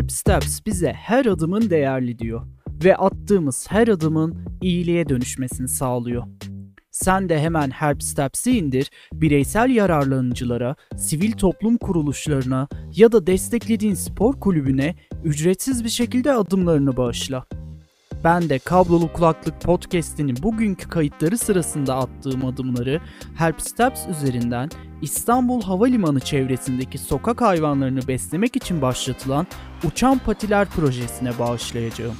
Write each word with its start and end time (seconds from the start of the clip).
Help 0.00 0.12
Steps 0.12 0.60
bize 0.66 0.92
her 0.92 1.26
adımın 1.26 1.70
değerli 1.70 2.18
diyor 2.18 2.46
ve 2.84 2.96
attığımız 2.96 3.66
her 3.70 3.88
adımın 3.88 4.46
iyiliğe 4.62 5.08
dönüşmesini 5.08 5.68
sağlıyor. 5.68 6.22
Sen 6.90 7.28
de 7.28 7.40
hemen 7.40 7.70
Help 7.70 8.02
Steps'i 8.02 8.58
indir, 8.58 8.90
bireysel 9.12 9.70
yararlanıcılara, 9.70 10.76
sivil 10.96 11.32
toplum 11.32 11.76
kuruluşlarına 11.76 12.68
ya 12.96 13.12
da 13.12 13.26
desteklediğin 13.26 13.94
spor 13.94 14.40
kulübüne 14.40 14.94
ücretsiz 15.24 15.84
bir 15.84 15.88
şekilde 15.88 16.32
adımlarını 16.32 16.96
bağışla. 16.96 17.46
Ben 18.24 18.48
de 18.48 18.58
Kablolu 18.58 19.12
Kulaklık 19.12 19.60
Podcast'inin 19.60 20.42
bugünkü 20.42 20.88
kayıtları 20.88 21.38
sırasında 21.38 21.96
attığım 21.96 22.44
adımları 22.44 23.00
Help 23.36 23.62
Steps 23.62 24.06
üzerinden 24.06 24.70
İstanbul 25.02 25.62
Havalimanı 25.62 26.20
çevresindeki 26.20 26.98
sokak 26.98 27.40
hayvanlarını 27.40 28.08
beslemek 28.08 28.56
için 28.56 28.82
başlatılan 28.82 29.46
Uçan 29.84 30.18
Patiler 30.18 30.68
projesine 30.68 31.38
bağışlayacağım. 31.38 32.16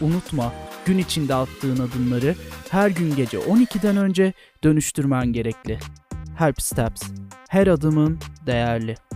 Unutma, 0.00 0.52
gün 0.86 0.98
içinde 0.98 1.34
attığın 1.34 1.88
adımları 1.88 2.34
her 2.70 2.90
gün 2.90 3.16
gece 3.16 3.38
12'den 3.38 3.96
önce 3.96 4.32
dönüştürmen 4.64 5.32
gerekli. 5.32 5.78
Help 6.36 6.62
Steps. 6.62 7.02
Her 7.48 7.66
adımın 7.66 8.18
değerli. 8.46 9.09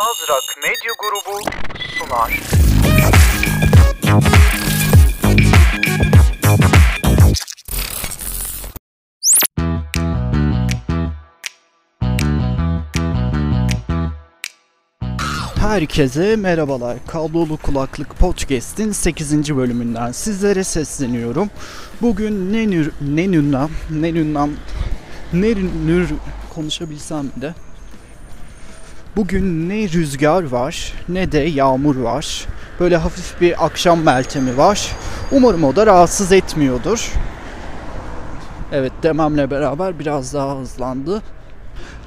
Rock 0.00 0.56
Medya 0.62 0.92
Grubu 0.98 1.42
sunar. 1.98 2.30
Herkese 15.60 16.36
merhabalar. 16.36 16.96
Kablolu 17.06 17.56
Kulaklık 17.56 18.18
Podcast'in 18.18 18.92
8. 18.92 19.56
bölümünden 19.56 20.12
sizlere 20.12 20.64
sesleniyorum. 20.64 21.50
Bugün 22.02 22.52
ne 22.52 22.70
nür, 22.70 22.92
ne 23.00 23.30
nürnam, 23.30 23.70
ne 23.90 24.14
nürnam, 24.14 24.50
ne 25.32 25.54
nür 25.86 26.08
konuşabilsem 26.54 27.32
de. 27.36 27.54
Bugün 29.16 29.68
ne 29.68 29.88
rüzgar 29.88 30.42
var 30.42 30.92
ne 31.08 31.32
de 31.32 31.38
yağmur 31.38 31.96
var. 31.96 32.46
Böyle 32.80 32.96
hafif 32.96 33.40
bir 33.40 33.64
akşam 33.64 34.00
meltemi 34.02 34.56
var. 34.56 34.88
Umarım 35.32 35.64
o 35.64 35.76
da 35.76 35.86
rahatsız 35.86 36.32
etmiyordur. 36.32 37.12
Evet 38.72 38.92
dememle 39.02 39.50
beraber 39.50 39.98
biraz 39.98 40.34
daha 40.34 40.58
hızlandı. 40.58 41.22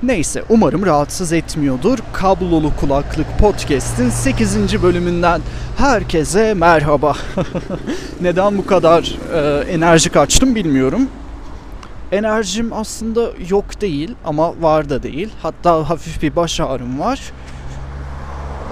Neyse 0.04 0.44
umarım 0.50 0.86
rahatsız 0.86 1.34
etmiyordur. 1.34 2.00
Kablolu 2.14 2.72
Kulaklık 2.80 3.40
Podcast'in 3.40 4.10
8. 4.10 4.84
bölümünden 4.84 5.42
herkese 5.78 6.54
merhaba. 6.54 7.14
Neden 8.22 8.58
bu 8.58 8.66
kadar 8.66 9.16
e, 9.34 9.72
enerjik 9.72 10.18
açtım 10.18 10.56
bilmiyorum. 10.56 11.08
Enerjim 12.14 12.74
aslında 12.74 13.30
yok 13.50 13.82
değil 13.82 14.16
ama 14.26 14.62
var 14.62 14.90
da 14.90 15.04
değil. 15.04 15.30
Hatta 15.42 15.90
hafif 15.90 16.22
bir 16.22 16.36
baş 16.36 16.60
ağrım 16.60 17.00
var. 17.00 17.32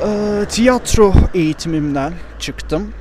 E, 0.08 0.46
tiyatro 0.50 1.14
eğitimimden 1.34 2.14
çıktım. 2.40 2.94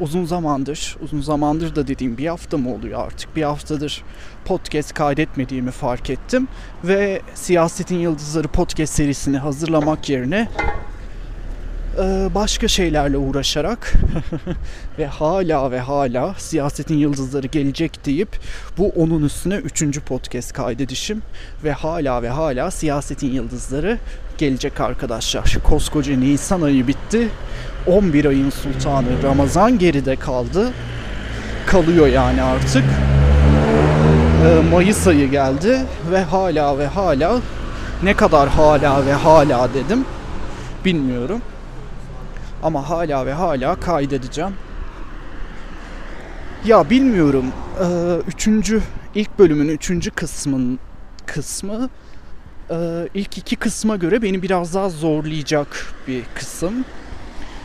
Uzun 0.00 0.24
zamandır, 0.24 0.96
uzun 1.02 1.20
zamandır 1.20 1.76
da 1.76 1.86
dediğim 1.86 2.18
bir 2.18 2.26
hafta 2.26 2.58
mı 2.58 2.74
oluyor 2.74 3.06
artık? 3.06 3.36
Bir 3.36 3.42
haftadır 3.42 4.04
podcast 4.44 4.94
kaydetmediğimi 4.94 5.70
fark 5.70 6.10
ettim. 6.10 6.48
Ve 6.84 7.22
Siyasetin 7.34 7.98
Yıldızları 7.98 8.48
podcast 8.48 8.94
serisini 8.94 9.38
hazırlamak 9.38 10.08
yerine 10.08 10.48
başka 12.34 12.68
şeylerle 12.68 13.16
uğraşarak 13.16 13.92
ve 14.98 15.06
hala 15.06 15.70
ve 15.70 15.80
hala 15.80 16.34
siyasetin 16.38 16.96
yıldızları 16.96 17.46
gelecek 17.46 18.06
deyip 18.06 18.28
bu 18.78 18.88
onun 18.88 19.24
üstüne 19.24 19.54
üçüncü 19.54 20.00
podcast 20.00 20.52
kaydedişim 20.52 21.22
ve 21.64 21.72
hala 21.72 22.22
ve 22.22 22.28
hala 22.28 22.70
siyasetin 22.70 23.32
yıldızları 23.32 23.98
gelecek 24.38 24.80
arkadaşlar. 24.80 25.56
Koskoca 25.64 26.16
Nisan 26.16 26.62
ayı 26.62 26.86
bitti. 26.86 27.28
11 27.86 28.24
ayın 28.24 28.50
sultanı 28.50 29.22
Ramazan 29.22 29.78
geride 29.78 30.16
kaldı. 30.16 30.70
Kalıyor 31.66 32.06
yani 32.06 32.42
artık. 32.42 32.84
Mayıs 34.70 35.06
ayı 35.06 35.30
geldi 35.30 35.80
ve 36.10 36.22
hala 36.22 36.78
ve 36.78 36.86
hala 36.86 37.40
ne 38.02 38.14
kadar 38.14 38.48
hala 38.48 39.06
ve 39.06 39.12
hala 39.12 39.74
dedim 39.74 40.04
bilmiyorum. 40.84 41.40
Ama 42.62 42.90
hala 42.90 43.26
ve 43.26 43.32
hala 43.32 43.80
kaydedeceğim. 43.80 44.52
Ya 46.64 46.90
bilmiyorum. 46.90 47.44
Üçüncü, 48.28 48.82
ilk 49.14 49.38
bölümün 49.38 49.68
üçüncü 49.68 50.10
kısmın 50.10 50.78
kısmı 51.26 51.88
ilk 53.14 53.38
iki 53.38 53.56
kısma 53.56 53.96
göre 53.96 54.22
beni 54.22 54.42
biraz 54.42 54.74
daha 54.74 54.88
zorlayacak 54.90 55.94
bir 56.08 56.22
kısım. 56.34 56.84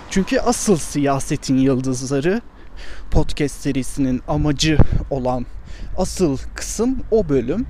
Çünkü 0.10 0.40
asıl 0.40 0.78
siyasetin 0.78 1.58
yıldızları 1.58 2.42
podcast 3.12 3.56
serisinin 3.56 4.22
amacı 4.28 4.78
olan 5.10 5.46
asıl 5.98 6.38
kısım 6.56 6.98
o 7.12 7.30
bölüm. 7.30 7.66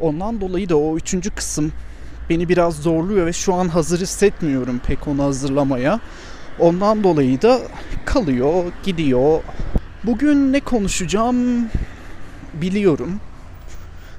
Ondan 0.00 0.40
dolayı 0.40 0.68
da 0.68 0.76
o 0.76 0.96
üçüncü 0.96 1.30
kısım 1.30 1.72
beni 2.30 2.48
biraz 2.48 2.76
zorluyor 2.76 3.26
ve 3.26 3.32
şu 3.32 3.54
an 3.54 3.68
hazır 3.68 4.00
hissetmiyorum 4.00 4.80
pek 4.86 5.08
onu 5.08 5.22
hazırlamaya. 5.22 6.00
Ondan 6.58 7.04
dolayı 7.04 7.42
da 7.42 7.60
kalıyor, 8.04 8.64
gidiyor. 8.84 9.42
Bugün 10.04 10.52
ne 10.52 10.60
konuşacağım 10.60 11.68
biliyorum. 12.54 13.20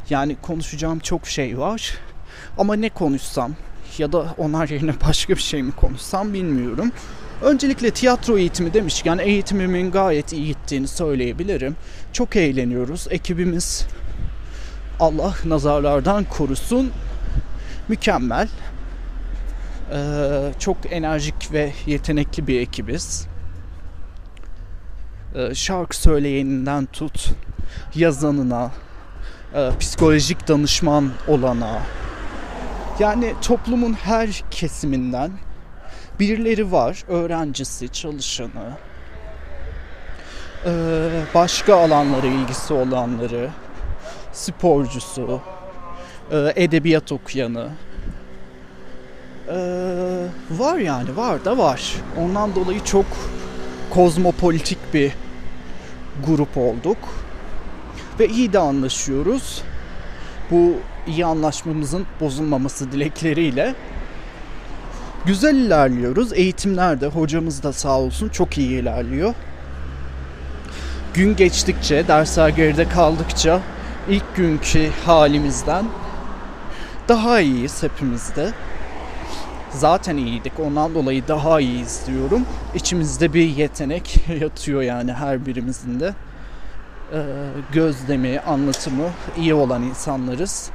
Yani 0.10 0.36
konuşacağım 0.42 1.00
çok 1.00 1.28
şey 1.28 1.58
var. 1.58 1.98
Ama 2.58 2.76
ne 2.76 2.90
konuşsam 2.90 3.56
ya 3.98 4.12
da 4.12 4.36
onlar 4.38 4.70
yerine 4.70 4.94
başka 5.08 5.34
bir 5.34 5.42
şey 5.42 5.64
mi 5.64 5.72
konuşsam 5.72 6.34
bilmiyorum. 6.34 6.92
Öncelikle 7.42 7.92
tiyatro 7.92 8.38
eğitimi 8.38 8.74
demişken 8.74 9.18
eğitimimin 9.18 9.92
gayet 9.92 10.34
iyi 10.34 10.48
gittiğini 10.48 10.88
söyleyebilirim. 10.88 11.76
Çok 12.14 12.36
eğleniyoruz. 12.36 13.08
Ekibimiz 13.10 13.86
Allah 15.00 15.36
nazarlardan 15.46 16.24
korusun 16.24 16.92
mükemmel. 17.88 18.48
Ee, 19.92 20.52
çok 20.60 20.78
enerjik 20.92 21.52
ve 21.52 21.72
yetenekli 21.86 22.48
bir 22.48 22.60
ekibiz. 22.60 23.28
Ee, 25.36 25.56
şarkı 25.56 25.98
söyleyeninden 25.98 26.86
tut 26.86 27.30
yazanına, 27.96 28.72
e, 29.54 29.70
psikolojik 29.80 30.48
danışman 30.48 31.12
olana, 31.28 31.82
yani 33.00 33.34
toplumun 33.42 33.94
her 33.94 34.44
kesiminden 34.52 35.32
birileri 36.20 36.72
var. 36.72 37.04
Öğrencisi, 37.08 37.90
çalışanı, 37.90 38.78
ee, 40.66 41.10
başka 41.36 41.76
alanlara 41.76 42.28
ilgisi 42.28 42.74
olanları, 42.74 43.50
sporcusu, 44.32 45.42
e, 46.32 46.54
edebiyat 46.56 47.12
okuyanı. 47.12 47.70
Ee, 49.50 50.28
var 50.52 50.78
yani 50.78 51.18
var 51.18 51.46
da 51.46 51.58
var. 51.58 51.96
Ondan 52.20 52.56
dolayı 52.56 52.84
çok 52.84 53.06
kozmopolitik 53.90 54.78
bir 54.94 55.12
grup 56.28 56.58
olduk. 56.58 56.98
Ve 58.20 58.28
iyi 58.28 58.54
de 58.54 58.60
anlaşıyoruz. 58.60 59.62
Bu 60.52 60.74
iyi 61.08 61.26
anlaşmamızın 61.26 62.06
bozulmaması 62.22 62.92
dilekleriyle 62.92 63.76
güzel 65.26 65.56
ilerliyoruz. 65.56 66.34
Eğitimlerde 66.34 67.08
hocamız 67.08 67.64
da 67.64 67.74
sağ 67.74 68.00
olsun 68.00 68.30
çok 68.30 68.58
iyi 68.58 68.82
ilerliyor. 68.82 69.34
Gün 71.14 71.36
geçtikçe, 71.36 72.08
dersler 72.08 72.50
geride 72.50 72.90
kaldıkça 72.90 73.60
ilk 74.10 74.36
günkü 74.36 74.90
halimizden 75.06 75.86
daha 77.08 77.42
iyiyiz 77.42 77.84
hepimiz 77.84 78.36
de. 78.36 78.54
Zaten 79.70 80.18
iyiydik. 80.18 80.60
Ondan 80.60 80.96
dolayı 80.96 81.28
daha 81.28 81.62
iyiyiz 81.62 82.02
diyorum. 82.08 82.46
İçimizde 82.76 83.34
bir 83.34 83.50
yetenek 83.50 84.30
yatıyor 84.42 84.82
yani 84.82 85.14
her 85.14 85.46
birimizin 85.46 86.00
de. 86.00 86.14
Ee, 87.14 87.26
gözlemi, 87.74 88.40
anlatımı 88.40 89.10
iyi 89.38 89.54
olan 89.54 89.84
insanlarız. 89.84 90.70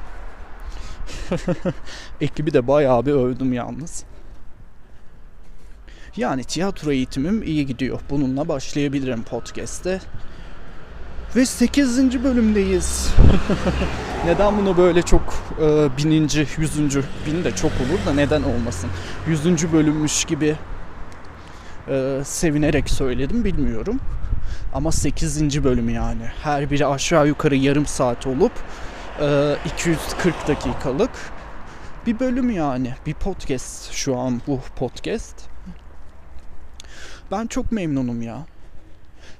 Ekibi 2.20 2.52
de 2.52 2.66
bayağı 2.66 3.06
bir 3.06 3.12
övdüm 3.12 3.52
yalnız. 3.52 4.04
Yani 6.16 6.44
tiyatro 6.44 6.92
eğitimim 6.92 7.42
iyi 7.42 7.66
gidiyor. 7.66 8.00
Bununla 8.10 8.48
başlayabilirim 8.48 9.22
podcast'te. 9.22 10.00
Ve 11.36 11.46
8. 11.46 12.24
bölümdeyiz. 12.24 13.14
neden 14.24 14.58
bunu 14.58 14.76
böyle 14.76 15.02
çok 15.02 15.34
e, 15.62 15.96
bininci, 15.96 16.46
yüzüncü, 16.58 17.04
bin 17.26 17.44
de 17.44 17.54
çok 17.54 17.72
olur 17.72 18.06
da 18.06 18.14
neden 18.14 18.42
olmasın. 18.42 18.90
Yüzüncü 19.28 19.72
bölümmüş 19.72 20.24
gibi 20.24 20.56
e, 21.88 22.20
sevinerek 22.24 22.90
söyledim 22.90 23.44
bilmiyorum. 23.44 24.00
Ama 24.74 24.92
8. 24.92 25.64
bölüm 25.64 25.88
yani. 25.88 26.22
Her 26.42 26.70
biri 26.70 26.86
aşağı 26.86 27.26
yukarı 27.26 27.56
yarım 27.56 27.86
saat 27.86 28.26
olup 28.26 28.52
e, 29.20 29.56
240 29.74 30.48
dakikalık 30.48 31.10
bir 32.06 32.20
bölüm 32.20 32.50
yani. 32.50 32.94
Bir 33.06 33.14
podcast 33.14 33.92
şu 33.92 34.18
an 34.18 34.42
bu 34.46 34.60
podcast. 34.76 35.34
Ben 37.30 37.46
çok 37.46 37.72
memnunum 37.72 38.22
ya. 38.22 38.46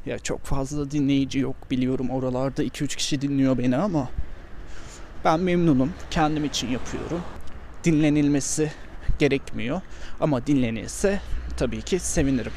Ya 0.07 0.19
çok 0.19 0.45
fazla 0.45 0.91
dinleyici 0.91 1.39
yok 1.39 1.71
biliyorum 1.71 2.11
oralarda 2.11 2.65
2-3 2.65 2.97
kişi 2.97 3.21
dinliyor 3.21 3.59
beni 3.59 3.77
ama 3.77 4.09
ben 5.25 5.41
memnunum. 5.41 5.93
Kendim 6.11 6.45
için 6.45 6.69
yapıyorum. 6.71 7.21
Dinlenilmesi 7.85 8.73
gerekmiyor 9.19 9.81
ama 10.21 10.47
dinlenilse 10.47 11.21
tabii 11.57 11.83
ki 11.83 11.99
sevinirim. 11.99 12.53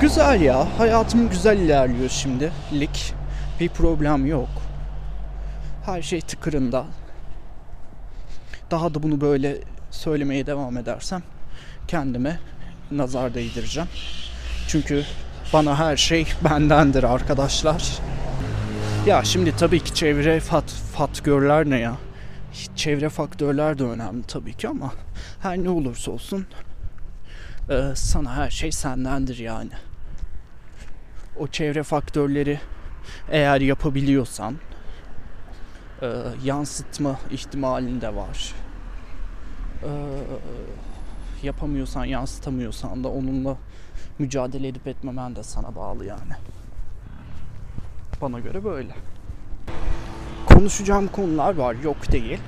Güzel 0.00 0.40
ya. 0.40 0.78
Hayatım 0.78 1.30
güzel 1.30 1.58
ilerliyor 1.58 2.08
şimdilik. 2.08 3.14
Bir 3.60 3.68
problem 3.68 4.26
yok. 4.26 4.48
Her 5.86 6.02
şey 6.02 6.20
tıkırında. 6.20 6.84
Daha 8.70 8.94
da 8.94 9.02
bunu 9.02 9.20
böyle 9.20 9.58
söylemeye 9.90 10.46
devam 10.46 10.76
edersem 10.76 11.22
kendime 11.88 12.38
nazar 12.90 13.34
değdireceğim. 13.34 13.88
Çünkü 14.68 15.04
bana 15.52 15.78
her 15.78 15.96
şey 15.96 16.26
bendendir 16.44 17.02
arkadaşlar. 17.02 17.98
Ya 19.06 19.24
şimdi 19.24 19.56
tabii 19.56 19.80
ki 19.80 19.94
çevre 19.94 20.40
fat, 20.40 20.70
faktörler 20.70 21.70
ne 21.70 21.78
ya? 21.78 21.96
Çevre 22.76 23.08
faktörler 23.08 23.78
de 23.78 23.84
önemli 23.84 24.22
tabii 24.22 24.54
ki 24.54 24.68
ama 24.68 24.92
her 25.40 25.58
ne 25.58 25.70
olursa 25.70 26.10
olsun 26.10 26.46
e, 27.70 27.92
sana 27.94 28.36
her 28.36 28.50
şey 28.50 28.72
sendendir 28.72 29.38
yani. 29.38 29.70
O 31.38 31.46
çevre 31.46 31.82
faktörleri 31.82 32.60
eğer 33.30 33.60
yapabiliyorsan 33.60 34.54
e, 36.02 36.12
yansıtma 36.44 37.18
ihtimalin 37.30 38.00
de 38.00 38.16
var. 38.16 38.54
E, 39.82 39.90
yapamıyorsan, 41.42 42.04
yansıtamıyorsan 42.04 43.04
da 43.04 43.08
onunla 43.08 43.56
mücadele 44.18 44.68
edip 44.68 44.86
etmemen 44.86 45.36
de 45.36 45.42
sana 45.42 45.76
bağlı 45.76 46.04
yani. 46.04 46.32
Bana 48.20 48.40
göre 48.40 48.64
böyle. 48.64 48.94
Konuşacağım 50.46 51.08
konular 51.08 51.54
var, 51.54 51.76
yok 51.84 52.12
değil. 52.12 52.38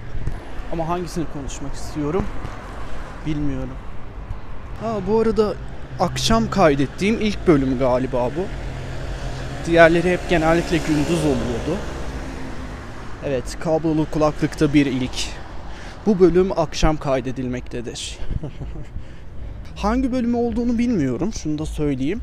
Ama 0.73 0.89
hangisini 0.89 1.25
konuşmak 1.33 1.75
istiyorum 1.75 2.25
bilmiyorum. 3.27 3.77
Ha 4.81 4.95
bu 5.09 5.21
arada 5.21 5.55
akşam 6.01 6.51
kaydettiğim 6.51 7.21
ilk 7.21 7.47
bölüm 7.47 7.79
galiba 7.79 8.31
bu. 8.37 8.45
Diğerleri 9.67 10.13
hep 10.13 10.21
genellikle 10.31 10.77
gündüz 10.77 11.21
oluyordu. 11.21 11.79
Evet, 13.27 13.59
kablolu 13.61 14.07
kulaklıkta 14.11 14.75
bir 14.75 14.87
ilk. 14.87 15.29
Bu 16.07 16.21
bölüm 16.21 16.59
akşam 16.59 16.97
kaydedilmektedir. 16.97 18.19
Hangi 19.77 20.13
bölümü 20.13 20.37
olduğunu 20.37 20.79
bilmiyorum. 20.79 21.33
Şunu 21.33 21.59
da 21.59 21.67
söyleyeyim. 21.67 22.21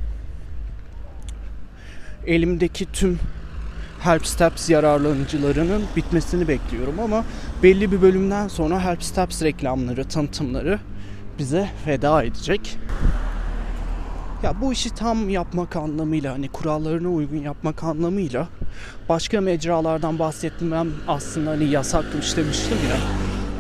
Elimdeki 2.28 2.86
tüm 2.86 3.20
Help 4.00 4.28
Steps 4.28 4.70
yararlanıcılarının 4.70 5.84
bitmesini 5.96 6.48
bekliyorum 6.48 7.00
ama 7.00 7.26
belli 7.64 7.92
bir 7.92 8.02
bölümden 8.02 8.48
sonra 8.48 8.86
Help 8.86 9.04
Steps 9.04 9.44
reklamları, 9.44 10.04
tanıtımları 10.04 10.80
bize 11.40 11.70
veda 11.88 12.24
edecek. 12.24 12.78
Ya 14.44 14.62
bu 14.62 14.74
işi 14.74 14.90
tam 14.90 15.30
yapmak 15.30 15.76
anlamıyla 15.76 16.34
hani 16.34 16.48
kurallarına 16.48 17.10
uygun 17.10 17.38
yapmak 17.38 17.84
anlamıyla 17.84 18.48
başka 19.10 19.42
mecralardan 19.42 20.20
bahsetmem 20.20 20.88
aslında 21.08 21.50
hani 21.50 21.66
yasakmış 21.66 22.38
demiştim 22.38 22.78
ya. 22.90 22.98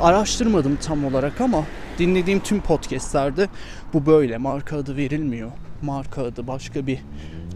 Araştırmadım 0.05 0.75
tam 0.75 1.05
olarak 1.05 1.41
ama 1.41 1.63
dinlediğim 1.97 2.39
tüm 2.39 2.61
podcastlerde 2.61 3.47
bu 3.93 4.05
böyle 4.05 4.37
marka 4.37 4.77
adı 4.77 4.97
verilmiyor. 4.97 5.51
Marka 5.81 6.23
adı 6.23 6.47
başka 6.47 6.87
bir 6.87 6.97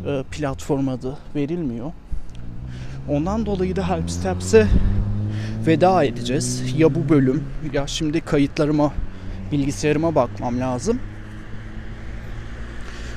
e, 0.07 0.23
platform 0.31 0.87
adı 0.87 1.17
verilmiyor. 1.35 1.91
Ondan 3.09 3.45
dolayı 3.45 3.75
da 3.75 3.89
Help 3.89 4.11
Steps'e 4.11 4.67
veda 5.67 6.03
edeceğiz. 6.03 6.73
Ya 6.77 6.95
bu 6.95 7.09
bölüm 7.09 7.43
ya 7.73 7.87
şimdi 7.87 8.21
kayıtlarıma 8.21 8.93
bilgisayarıma 9.51 10.15
bakmam 10.15 10.59
lazım. 10.59 10.99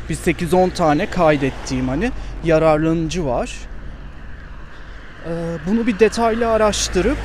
Bir 0.09 0.15
8-10 0.15 0.71
tane 0.71 1.11
kaydettiğim 1.11 1.89
hani 1.89 2.11
yararlanıcı 2.45 3.27
var. 3.27 3.57
Ee, 5.29 5.57
bunu 5.67 5.87
bir 5.87 5.99
detaylı 5.99 6.51
araştırıp 6.51 7.19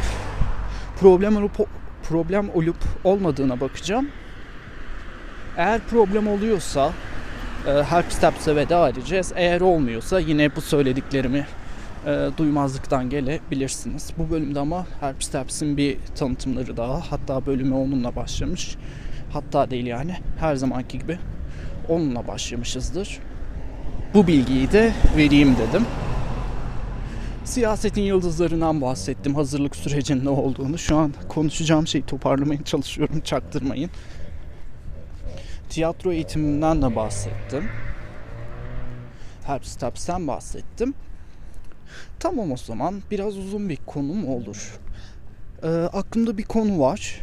problem 0.99 1.37
olup 1.37 1.67
problem 2.09 2.49
olup 2.49 2.77
olmadığına 3.03 3.59
bakacağım. 3.59 4.07
Eğer 5.57 5.81
problem 5.89 6.27
oluyorsa 6.27 6.91
e, 7.67 7.71
Help 7.71 8.13
Steps'e 8.13 8.55
veda 8.55 8.89
edeceğiz. 8.89 9.31
Eğer 9.35 9.61
olmuyorsa 9.61 10.19
yine 10.19 10.55
bu 10.55 10.61
söylediklerimi 10.61 11.45
e, 12.05 12.29
duymazlıktan 12.37 13.09
gelebilirsiniz. 13.09 14.13
Bu 14.17 14.29
bölümde 14.29 14.59
ama 14.59 14.85
Help 14.99 15.23
Steps'in 15.23 15.77
bir 15.77 15.97
tanıtımları 16.15 16.77
daha. 16.77 17.11
Hatta 17.11 17.45
bölümü 17.45 17.75
onunla 17.75 18.15
başlamış. 18.15 18.75
Hatta 19.33 19.71
değil 19.71 19.85
yani 19.85 20.15
her 20.39 20.55
zamanki 20.55 20.99
gibi 20.99 21.19
onunla 21.89 22.27
başlamışızdır. 22.27 23.19
Bu 24.13 24.27
bilgiyi 24.27 24.71
de 24.71 24.93
vereyim 25.17 25.55
dedim. 25.57 25.85
Siyasetin 27.43 28.01
yıldızlarından 28.01 28.81
bahsettim. 28.81 29.35
Hazırlık 29.35 29.75
sürecinin 29.75 30.25
ne 30.25 30.29
olduğunu. 30.29 30.77
Şu 30.77 30.97
an 30.97 31.13
konuşacağım 31.29 31.87
şeyi 31.87 32.05
toparlamaya 32.05 32.63
çalışıyorum. 32.63 33.19
Çaktırmayın. 33.19 33.89
Tiyatro 35.69 36.11
eğitiminden 36.11 36.81
de 36.81 36.95
bahsettim. 36.95 37.69
Help 39.43 39.65
Steps'ten 39.65 40.27
bahsettim. 40.27 40.93
Tamam 42.19 42.51
o 42.51 42.57
zaman 42.57 43.01
biraz 43.11 43.37
uzun 43.37 43.69
bir 43.69 43.77
konum 43.85 44.27
olur. 44.27 44.79
Ee, 45.63 45.67
aklımda 45.69 46.37
bir 46.37 46.43
konu 46.43 46.79
var. 46.79 47.19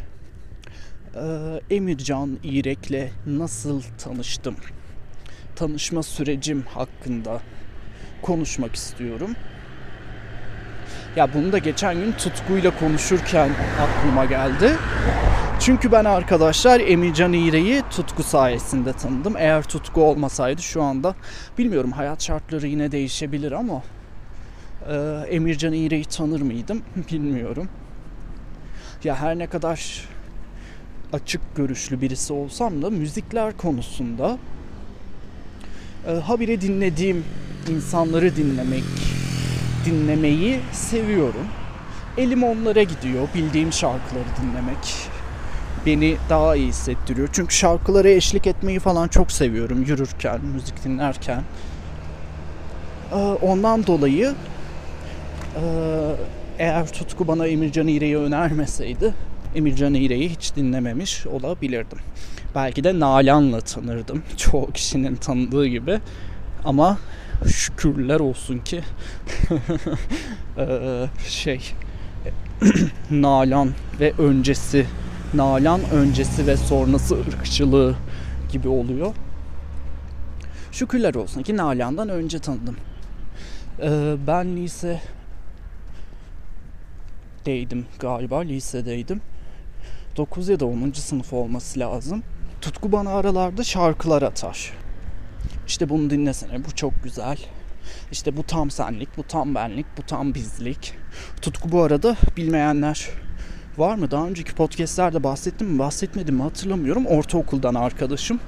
Ee, 1.15 1.75
Emircan 1.75 2.39
İrek'le 2.43 3.11
nasıl 3.25 3.81
tanıştım? 4.03 4.55
Tanışma 5.55 6.03
sürecim 6.03 6.61
hakkında 6.61 7.41
konuşmak 8.21 8.75
istiyorum. 8.75 9.35
Ya 11.15 11.33
bunu 11.33 11.51
da 11.51 11.57
geçen 11.57 11.95
gün 11.95 12.11
tutkuyla 12.11 12.79
konuşurken 12.79 13.49
aklıma 13.79 14.25
geldi. 14.25 14.77
Çünkü 15.59 15.91
ben 15.91 16.05
arkadaşlar 16.05 16.79
Emircan 16.79 17.33
İğre'yi 17.33 17.81
tutku 17.91 18.23
sayesinde 18.23 18.93
tanıdım. 18.93 19.37
Eğer 19.37 19.63
tutku 19.63 20.03
olmasaydı 20.03 20.61
şu 20.61 20.83
anda 20.83 21.15
bilmiyorum 21.57 21.91
hayat 21.91 22.23
şartları 22.23 22.67
yine 22.67 22.91
değişebilir 22.91 23.51
ama 23.51 23.81
e, 24.89 24.95
Emircan 25.29 25.73
İğre'yi 25.73 26.05
tanır 26.05 26.41
mıydım 26.41 26.81
bilmiyorum. 27.11 27.69
Ya 29.03 29.15
her 29.15 29.37
ne 29.37 29.47
kadar 29.47 30.05
açık 31.13 31.55
görüşlü 31.55 32.01
birisi 32.01 32.33
olsam 32.33 32.81
da 32.81 32.89
müzikler 32.89 33.57
konusunda 33.57 34.37
e, 36.07 36.11
habire 36.11 36.61
dinlediğim 36.61 37.23
insanları 37.69 38.35
dinlemek, 38.35 38.83
dinlemeyi 39.85 40.59
seviyorum. 40.71 41.47
Elim 42.17 42.43
onlara 42.43 42.83
gidiyor, 42.83 43.27
bildiğim 43.35 43.73
şarkıları 43.73 44.25
dinlemek 44.41 45.09
beni 45.85 46.17
daha 46.29 46.55
iyi 46.55 46.67
hissettiriyor. 46.67 47.29
Çünkü 47.33 47.55
şarkılara 47.55 48.09
eşlik 48.09 48.47
etmeyi 48.47 48.79
falan 48.79 49.07
çok 49.07 49.31
seviyorum 49.31 49.83
yürürken, 49.83 50.39
müzik 50.53 50.83
dinlerken. 50.83 51.43
E, 53.11 53.15
ondan 53.15 53.87
dolayı 53.87 54.35
eğer 56.59 56.87
Tutku 56.87 57.27
bana 57.27 57.47
Emircan 57.47 57.87
İğre'yi 57.87 58.17
önermeseydi 58.17 59.13
Emircan 59.55 59.93
İğre'yi 59.93 60.29
hiç 60.29 60.55
dinlememiş 60.55 61.27
olabilirdim. 61.27 61.97
Belki 62.55 62.83
de 62.83 62.99
Nalan'la 62.99 63.61
tanırdım. 63.61 64.23
Çoğu 64.37 64.71
kişinin 64.71 65.15
tanıdığı 65.15 65.67
gibi. 65.67 65.99
Ama 66.65 66.97
şükürler 67.47 68.19
olsun 68.19 68.59
ki 68.59 68.81
şey 71.27 71.61
Nalan 73.11 73.69
ve 73.99 74.13
öncesi 74.17 74.85
Nalan 75.33 75.81
öncesi 75.93 76.47
ve 76.47 76.57
sonrası 76.57 77.15
ırkçılığı 77.15 77.95
gibi 78.51 78.67
oluyor. 78.67 79.13
Şükürler 80.71 81.15
olsun 81.15 81.43
ki 81.43 81.57
Nalan'dan 81.57 82.09
önce 82.09 82.39
tanıdım. 82.39 82.77
Ee, 83.81 84.15
ben 84.27 84.55
lise 84.55 85.01
deydim 87.45 87.85
galiba 87.99 88.39
lisedeydim. 88.39 89.21
9 90.17 90.49
ya 90.49 90.59
da 90.59 90.65
10. 90.65 90.91
sınıf 90.91 91.33
olması 91.33 91.79
lazım. 91.79 92.23
Tutku 92.61 92.91
bana 92.91 93.09
aralarda 93.09 93.63
şarkılar 93.63 94.21
atar. 94.21 94.73
İşte 95.67 95.89
bunu 95.89 96.09
dinlesene 96.09 96.65
bu 96.65 96.75
çok 96.75 97.03
güzel. 97.03 97.37
İşte 98.11 98.37
bu 98.37 98.43
tam 98.43 98.71
senlik, 98.71 99.17
bu 99.17 99.23
tam 99.23 99.55
benlik, 99.55 99.85
bu 99.97 100.01
tam 100.01 100.33
bizlik. 100.33 100.93
Tutku 101.41 101.71
bu 101.71 101.83
arada 101.83 102.15
bilmeyenler 102.37 103.09
var 103.77 103.95
mı? 103.95 104.11
Daha 104.11 104.27
önceki 104.27 104.55
podcastlerde 104.55 105.23
bahsettim 105.23 105.67
mi 105.67 105.79
bahsetmedim 105.79 106.35
mi 106.35 106.43
hatırlamıyorum. 106.43 107.05
Ortaokuldan 107.05 107.75
arkadaşım. 107.75 108.39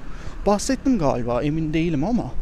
Bahsettim 0.46 0.98
galiba 0.98 1.42
emin 1.42 1.74
değilim 1.74 2.04
ama. 2.04 2.32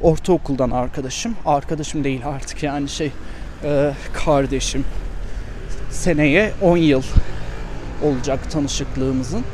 Ortaokuldan 0.00 0.70
arkadaşım. 0.70 1.36
Arkadaşım 1.46 2.04
değil 2.04 2.26
artık 2.26 2.62
yani 2.62 2.88
şey 2.88 3.12
e, 3.64 3.92
kardeşim. 4.12 4.84
Seneye 5.90 6.52
10 6.62 6.76
yıl 6.76 7.02
olacak 8.04 8.50
tanışıklığımızın. 8.50 9.44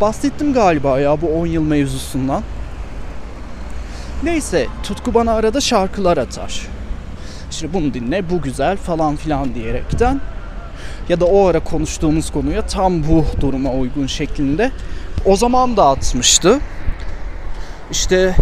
Bahsettim 0.00 0.52
galiba 0.52 1.00
ya 1.00 1.20
bu 1.20 1.26
10 1.26 1.46
yıl 1.46 1.62
mevzusundan. 1.62 2.42
Neyse 4.22 4.66
Tutku 4.82 5.14
bana 5.14 5.32
arada 5.32 5.60
şarkılar 5.60 6.16
atar. 6.16 6.66
İşte 7.50 7.72
bunu 7.72 7.94
dinle 7.94 8.30
bu 8.30 8.42
güzel 8.42 8.76
falan 8.76 9.16
filan 9.16 9.54
diyerekten 9.54 10.20
ya 11.08 11.20
da 11.20 11.24
o 11.24 11.46
ara 11.46 11.60
konuştuğumuz 11.60 12.30
konuya 12.30 12.66
tam 12.66 13.08
bu 13.08 13.24
duruma 13.40 13.70
uygun 13.70 14.06
şeklinde 14.06 14.70
o 15.24 15.36
zaman 15.36 15.76
da 15.76 15.88
atmıştı. 15.88 16.60
İşte 17.90 18.36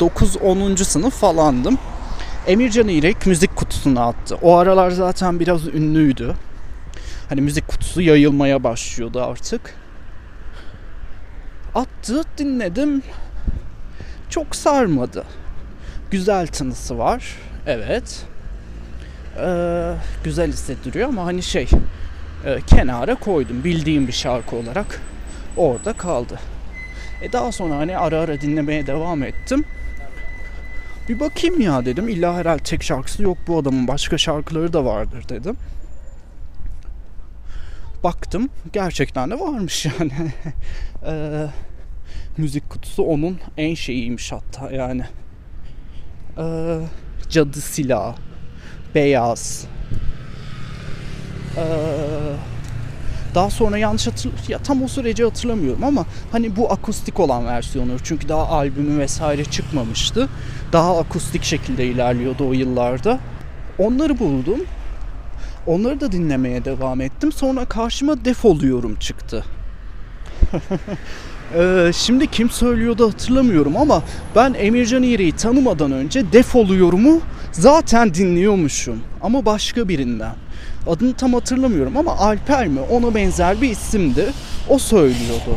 9-10. 0.00 0.84
sınıf 0.84 1.14
falandım. 1.14 1.78
Emircan 2.46 2.88
İrek 2.88 3.26
müzik 3.26 3.56
kutusuna 3.56 4.06
attı. 4.06 4.38
O 4.42 4.56
aralar 4.56 4.90
zaten 4.90 5.40
biraz 5.40 5.66
ünlüydü. 5.66 6.34
Hani 7.28 7.40
müzik 7.40 7.68
kutusu 7.68 8.00
yayılmaya 8.00 8.64
başlıyordu 8.64 9.22
artık. 9.22 9.74
Attı, 11.74 12.22
dinledim. 12.38 13.02
Çok 14.30 14.56
sarmadı. 14.56 15.24
Güzel 16.10 16.46
tınısı 16.46 16.98
var. 16.98 17.36
Evet. 17.66 18.26
Ee, 19.40 19.92
güzel 20.24 20.52
hissettiriyor 20.52 21.08
ama 21.08 21.24
hani 21.24 21.42
şey 21.42 21.68
e, 22.44 22.60
kenara 22.66 23.14
koydum. 23.14 23.64
Bildiğim 23.64 24.06
bir 24.08 24.12
şarkı 24.12 24.56
olarak 24.56 25.00
orada 25.56 25.92
kaldı. 25.92 26.38
E 27.22 27.32
daha 27.32 27.52
sonra 27.52 27.76
hani 27.76 27.98
ara 27.98 28.20
ara 28.20 28.40
dinlemeye 28.40 28.86
devam 28.86 29.22
ettim. 29.22 29.64
Bir 31.08 31.20
bakayım 31.20 31.60
ya 31.60 31.84
dedim. 31.84 32.08
İlla 32.08 32.34
herhalde 32.34 32.62
tek 32.62 32.82
şarkısı 32.82 33.22
yok 33.22 33.38
bu 33.46 33.58
adamın. 33.58 33.88
Başka 33.88 34.18
şarkıları 34.18 34.72
da 34.72 34.84
vardır 34.84 35.28
dedim. 35.28 35.56
Baktım 38.06 38.50
gerçekten 38.72 39.30
de 39.30 39.40
varmış 39.40 39.86
yani. 39.86 40.12
ee, 41.06 41.46
müzik 42.36 42.70
kutusu 42.70 43.02
onun 43.02 43.38
en 43.56 43.74
şeyiymiş 43.74 44.32
hatta 44.32 44.70
yani. 44.70 45.02
Ee, 46.38 46.78
cadı 47.28 47.60
silah, 47.60 48.16
beyaz. 48.94 49.66
Ee, 51.56 51.64
daha 53.34 53.50
sonra 53.50 53.78
yanlış 53.78 54.06
hatır 54.06 54.32
ya 54.48 54.58
tam 54.58 54.82
o 54.82 54.88
süreci 54.88 55.24
hatırlamıyorum 55.24 55.84
ama 55.84 56.06
hani 56.32 56.56
bu 56.56 56.72
akustik 56.72 57.20
olan 57.20 57.46
versiyonu 57.46 57.92
çünkü 58.04 58.28
daha 58.28 58.48
albümü 58.48 58.98
vesaire 58.98 59.44
çıkmamıştı. 59.44 60.28
Daha 60.72 60.98
akustik 60.98 61.44
şekilde 61.44 61.86
ilerliyordu 61.86 62.48
o 62.48 62.52
yıllarda. 62.52 63.18
Onları 63.78 64.18
buldum. 64.18 64.60
Onları 65.66 66.00
da 66.00 66.12
dinlemeye 66.12 66.64
devam 66.64 67.00
ettim. 67.00 67.32
Sonra 67.32 67.64
karşıma 67.64 68.24
defoluyorum 68.24 68.94
çıktı. 68.94 69.44
ee, 71.54 71.90
şimdi 71.94 72.26
kim 72.26 72.50
söylüyordu 72.50 73.08
hatırlamıyorum 73.08 73.76
ama 73.76 74.02
ben 74.36 74.54
Emircan 74.58 75.02
İğri'yi 75.02 75.32
tanımadan 75.32 75.92
önce 75.92 76.32
defoluyurumu 76.32 77.20
zaten 77.52 78.14
dinliyormuşum. 78.14 79.00
Ama 79.22 79.44
başka 79.46 79.88
birinden. 79.88 80.34
Adını 80.86 81.14
tam 81.14 81.34
hatırlamıyorum 81.34 81.96
ama 81.96 82.16
Alper 82.16 82.68
mi 82.68 82.80
ona 82.80 83.14
benzer 83.14 83.62
bir 83.62 83.70
isimdi. 83.70 84.32
O 84.68 84.78
söylüyordu. 84.78 85.56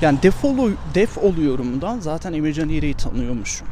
Yani 0.00 0.22
defolu, 0.22 0.70
def 0.94 1.18
oluyorumdan 1.18 2.00
zaten 2.00 2.32
Emircan 2.32 2.68
İğri'yi 2.68 2.94
tanıyormuşum. 2.94 3.66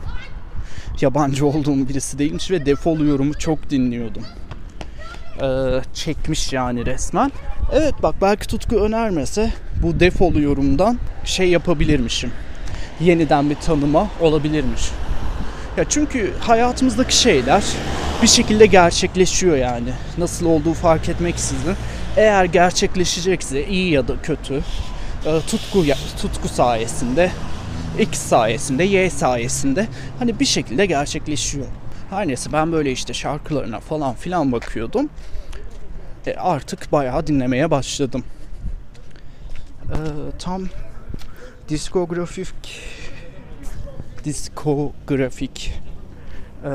Yabancı 1.01 1.47
olduğum 1.47 1.89
birisi 1.89 2.19
değilmiş 2.19 2.51
ve 2.51 2.67
defoluyorumu 2.67 3.35
çok 3.35 3.71
dinliyordum. 3.71 4.23
Ee, 5.41 5.81
çekmiş 5.95 6.53
yani 6.53 6.87
resmen. 6.87 7.33
Evet 7.73 7.95
bak 8.03 8.15
belki 8.23 8.47
Tutku 8.47 8.77
önermese 8.77 9.51
bu 9.83 10.01
defolu 10.01 10.41
yorumdan 10.41 10.99
şey 11.25 11.49
yapabilirmişim. 11.49 12.33
Yeniden 13.01 13.51
bir 13.51 13.55
tanıma 13.55 14.09
olabilirmiş. 14.21 14.91
Ya 15.77 15.85
çünkü 15.89 16.33
hayatımızdaki 16.41 17.17
şeyler 17.17 17.65
bir 18.23 18.27
şekilde 18.27 18.67
gerçekleşiyor 18.67 19.57
yani. 19.57 19.89
Nasıl 20.19 20.47
olduğu 20.47 20.75
fark 20.75 21.09
etmeksizin. 21.09 21.75
Eğer 22.17 22.45
gerçekleşecekse 22.45 23.67
iyi 23.67 23.91
ya 23.93 24.09
da 24.09 24.15
kötü 24.23 24.63
e, 25.27 25.41
tutku 25.47 25.85
tutku 26.23 26.49
sayesinde 26.49 27.31
X 27.99 28.19
sayesinde, 28.19 28.85
Y 28.85 29.11
sayesinde 29.11 29.87
hani 30.19 30.41
bir 30.41 30.45
şekilde 30.45 30.87
gerçekleşiyor. 30.87 31.67
Her 32.13 32.29
neyse 32.29 32.53
ben 32.53 32.73
böyle 32.73 32.93
işte 32.93 33.15
şarkılarına 33.15 33.81
falan 33.81 34.15
filan 34.15 34.53
bakıyordum. 34.53 35.09
E 36.27 36.35
artık 36.35 36.93
bayağı 36.93 37.27
dinlemeye 37.27 37.71
başladım. 37.71 38.25
E, 39.85 39.97
tam 40.39 40.63
diskografik 41.69 42.81
diskografik 44.25 45.75
e, 46.65 46.71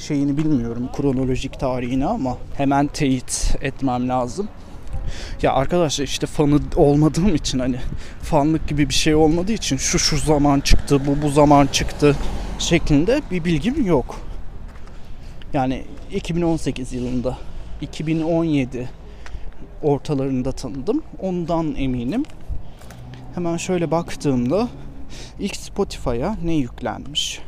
şeyini 0.00 0.36
bilmiyorum 0.36 0.90
kronolojik 0.96 1.60
tarihini 1.60 2.06
ama 2.06 2.38
hemen 2.56 2.86
teyit 2.86 3.56
etmem 3.60 4.08
lazım. 4.08 4.48
Ya 5.42 5.52
arkadaşlar 5.52 6.04
işte 6.04 6.26
fanı 6.26 6.60
olmadığım 6.76 7.34
için 7.34 7.58
hani 7.58 7.76
fanlık 8.22 8.68
gibi 8.68 8.88
bir 8.88 8.94
şey 8.94 9.14
olmadığı 9.14 9.52
için 9.52 9.76
şu 9.76 9.98
şu 9.98 10.16
zaman 10.16 10.60
çıktı 10.60 11.06
bu 11.06 11.22
bu 11.22 11.30
zaman 11.30 11.66
çıktı 11.66 12.16
şeklinde 12.58 13.22
bir 13.30 13.44
bilgim 13.44 13.86
yok. 13.86 14.33
Yani 15.54 15.82
2018 16.12 16.92
yılında 16.92 17.38
2017 17.80 18.88
ortalarında 19.82 20.52
tanıdım. 20.52 21.02
Ondan 21.20 21.74
eminim. 21.74 22.24
Hemen 23.34 23.56
şöyle 23.56 23.90
baktığımda 23.90 24.68
ilk 25.38 25.56
Spotify'a 25.56 26.36
ne 26.44 26.54
yüklenmiş? 26.54 27.40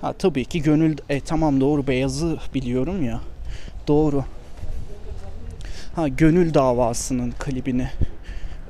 Ha, 0.00 0.12
tabii 0.12 0.44
ki 0.44 0.62
gönül 0.62 0.96
e, 1.08 1.20
tamam 1.20 1.60
doğru 1.60 1.86
beyazı 1.86 2.38
biliyorum 2.54 3.04
ya. 3.04 3.20
Doğru. 3.88 4.24
Ha 5.96 6.08
Gönül 6.08 6.54
davasının 6.54 7.30
klibini 7.38 7.88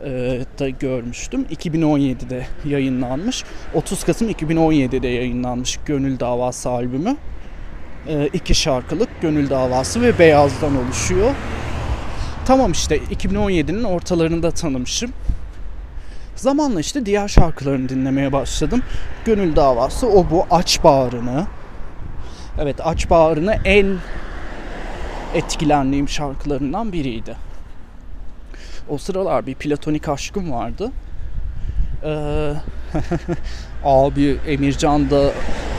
e, 0.05 0.11
da 0.59 0.69
görmüştüm. 0.69 1.47
2017'de 1.51 2.47
yayınlanmış. 2.65 3.45
30 3.75 4.05
Kasım 4.05 4.31
2017'de 4.31 5.09
yayınlanmış 5.09 5.79
Gönül 5.87 6.21
Davası 6.21 6.71
albümü. 6.71 7.17
E, 8.09 8.27
iki 8.33 8.55
şarkılık 8.55 9.09
Gönül 9.21 9.51
Davası 9.51 10.03
ve 10.03 10.19
Beyaz'dan 10.19 10.85
oluşuyor. 10.85 11.35
Tamam 12.47 12.73
işte 12.73 12.97
2017'nin 12.97 13.85
ortalarında 13.85 14.51
tanımışım. 14.51 15.13
Zamanla 16.37 16.81
işte 16.81 17.07
diğer 17.07 17.29
şarkılarını 17.29 17.89
dinlemeye 17.89 18.33
başladım. 18.33 18.83
Gönül 19.25 19.57
Davası 19.57 20.09
o 20.09 20.31
bu 20.31 20.47
Aç 20.51 20.85
Bağrını. 20.85 21.47
Evet 22.59 22.77
Aç 22.85 23.11
Bağrını 23.11 23.59
en 23.65 23.97
etkilendiğim 25.35 26.09
şarkılarından 26.09 26.93
biriydi. 26.93 27.37
O 28.89 28.99
sıralar 28.99 29.47
bir 29.47 29.55
platonik 29.55 30.09
aşkım 30.09 30.53
vardı. 30.53 30.91
Ee, 32.05 32.53
abi 33.85 34.41
Emircan'da 34.47 35.33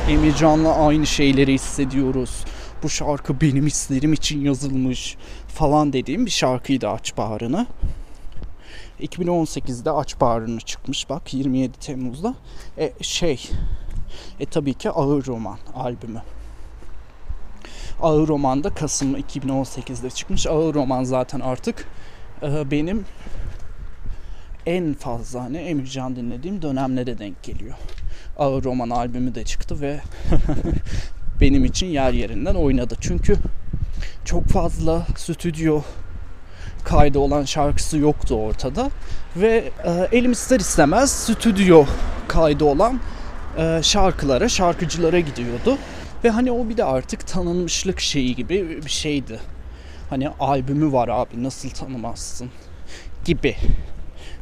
Emircan'la 0.10 0.76
aynı 0.76 1.08
şeyleri 1.08 1.54
hissediyoruz. 1.54 2.46
Bu 2.84 2.90
şarkı 2.90 3.42
benim 3.42 3.66
hislerim 3.66 4.14
için 4.14 4.46
yazılmış 4.46 5.18
falan 5.48 5.94
dediğim 5.94 6.26
bir 6.26 6.32
şarkıydı 6.32 6.90
Aç 6.90 7.18
Bağrını. 7.18 7.68
2018'de 9.02 9.92
Aç 9.92 10.22
Bağrını 10.22 10.60
çıkmış 10.60 11.10
bak 11.10 11.34
27 11.34 11.80
Temmuz'da. 11.80 12.36
E, 12.78 12.94
şey 13.02 13.50
e 14.40 14.46
tabii 14.46 14.74
ki 14.74 14.90
Ağır 14.90 15.26
Roman 15.26 15.58
albümü. 15.76 16.22
Ağır 18.02 18.28
Roman 18.28 18.64
da 18.64 18.70
Kasım 18.70 19.16
2018'de 19.16 20.10
çıkmış. 20.10 20.48
Ağır 20.48 20.74
Roman 20.74 21.04
zaten 21.04 21.40
artık 21.40 21.88
e, 22.42 22.72
benim 22.72 23.06
en 24.66 24.94
fazla 24.94 25.44
hani 25.44 25.58
Emircan 25.58 26.16
dinlediğim 26.16 26.62
dönemlere 26.62 27.18
denk 27.18 27.44
geliyor. 27.44 27.76
Ağır 28.38 28.64
Roman 28.64 28.90
albümü 28.90 29.36
de 29.36 29.44
çıktı 29.44 29.82
ve 29.82 30.00
benim 31.42 31.66
için 31.66 31.88
yer 31.88 32.14
yerinden 32.14 32.56
oynadı. 32.56 32.96
Çünkü 33.02 33.36
çok 34.26 34.48
fazla 34.48 35.08
stüdyo 35.18 35.82
kaydı 36.84 37.20
olan 37.20 37.44
şarkısı 37.44 37.98
yoktu 37.98 38.36
ortada 38.36 38.90
ve 39.36 39.72
e, 39.86 40.18
elim 40.18 40.32
ister 40.32 40.60
istemez 40.60 41.12
stüdyo 41.12 41.86
kaydı 42.28 42.66
olan 42.66 43.00
e, 43.58 43.80
şarkılara, 43.84 44.50
şarkıcılara 44.50 45.20
gidiyordu. 45.20 45.78
Ve 46.24 46.30
hani 46.30 46.52
o 46.52 46.70
bir 46.70 46.78
de 46.78 46.84
artık 46.84 47.28
tanınmışlık 47.28 48.00
şeyi 48.00 48.36
gibi 48.36 48.82
bir 48.86 48.90
şeydi. 48.90 49.40
Hani 50.10 50.30
albümü 50.30 50.92
var 50.92 51.08
abi 51.08 51.44
nasıl 51.44 51.70
tanımazsın 51.70 52.50
gibi 53.26 53.56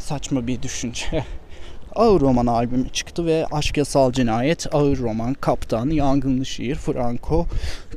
saçma 0.03 0.47
bir 0.47 0.61
düşünce. 0.61 1.25
Ağır 1.95 2.21
Roman 2.21 2.47
albümü 2.47 2.89
çıktı 2.89 3.25
ve 3.25 3.45
Aşk 3.51 3.77
Yasal 3.77 4.11
Cinayet, 4.11 4.75
Ağır 4.75 4.97
Roman, 4.97 5.33
Kaptan, 5.33 5.89
Yangınlı 5.89 6.45
Şiir, 6.45 6.75
Franco, 6.75 7.45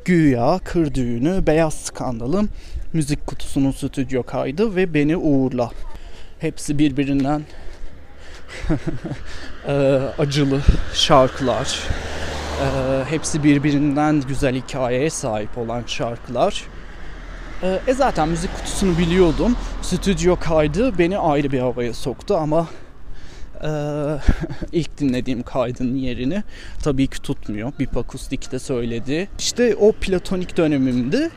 Güya, 0.04 0.60
Kır 0.64 0.94
Düğünü, 0.94 1.46
Beyaz 1.46 1.74
Skandalım, 1.74 2.48
Müzik 2.92 3.26
Kutusu'nun 3.26 3.70
stüdyo 3.70 4.22
kaydı 4.22 4.76
ve 4.76 4.94
Beni 4.94 5.16
Uğurla. 5.16 5.70
Hepsi 6.38 6.78
birbirinden 6.78 7.42
acılı 10.18 10.60
şarkılar. 10.94 11.80
Hepsi 13.10 13.44
birbirinden 13.44 14.22
güzel 14.28 14.54
hikayeye 14.54 15.10
sahip 15.10 15.58
olan 15.58 15.82
şarkılar. 15.86 16.64
Eee, 17.62 17.80
E 17.86 17.94
zaten 17.94 18.28
müzik 18.28 18.56
kutusunu 18.56 18.98
biliyordum. 18.98 19.56
Stüdyo 19.82 20.36
kaydı 20.40 20.98
beni 20.98 21.18
ayrı 21.18 21.52
bir 21.52 21.58
havaya 21.60 21.94
soktu 21.94 22.36
ama 22.36 22.68
eee, 23.62 23.68
ilk 24.72 24.98
dinlediğim 24.98 25.42
kaydın 25.42 25.94
yerini 25.94 26.42
tabii 26.82 27.06
ki 27.06 27.22
tutmuyor. 27.22 27.72
Bip 27.78 27.96
Akustik'te 27.96 28.58
söyledi. 28.58 29.28
İşte 29.38 29.76
o 29.80 29.92
platonik 29.92 30.56
dönemimdi. 30.56 31.30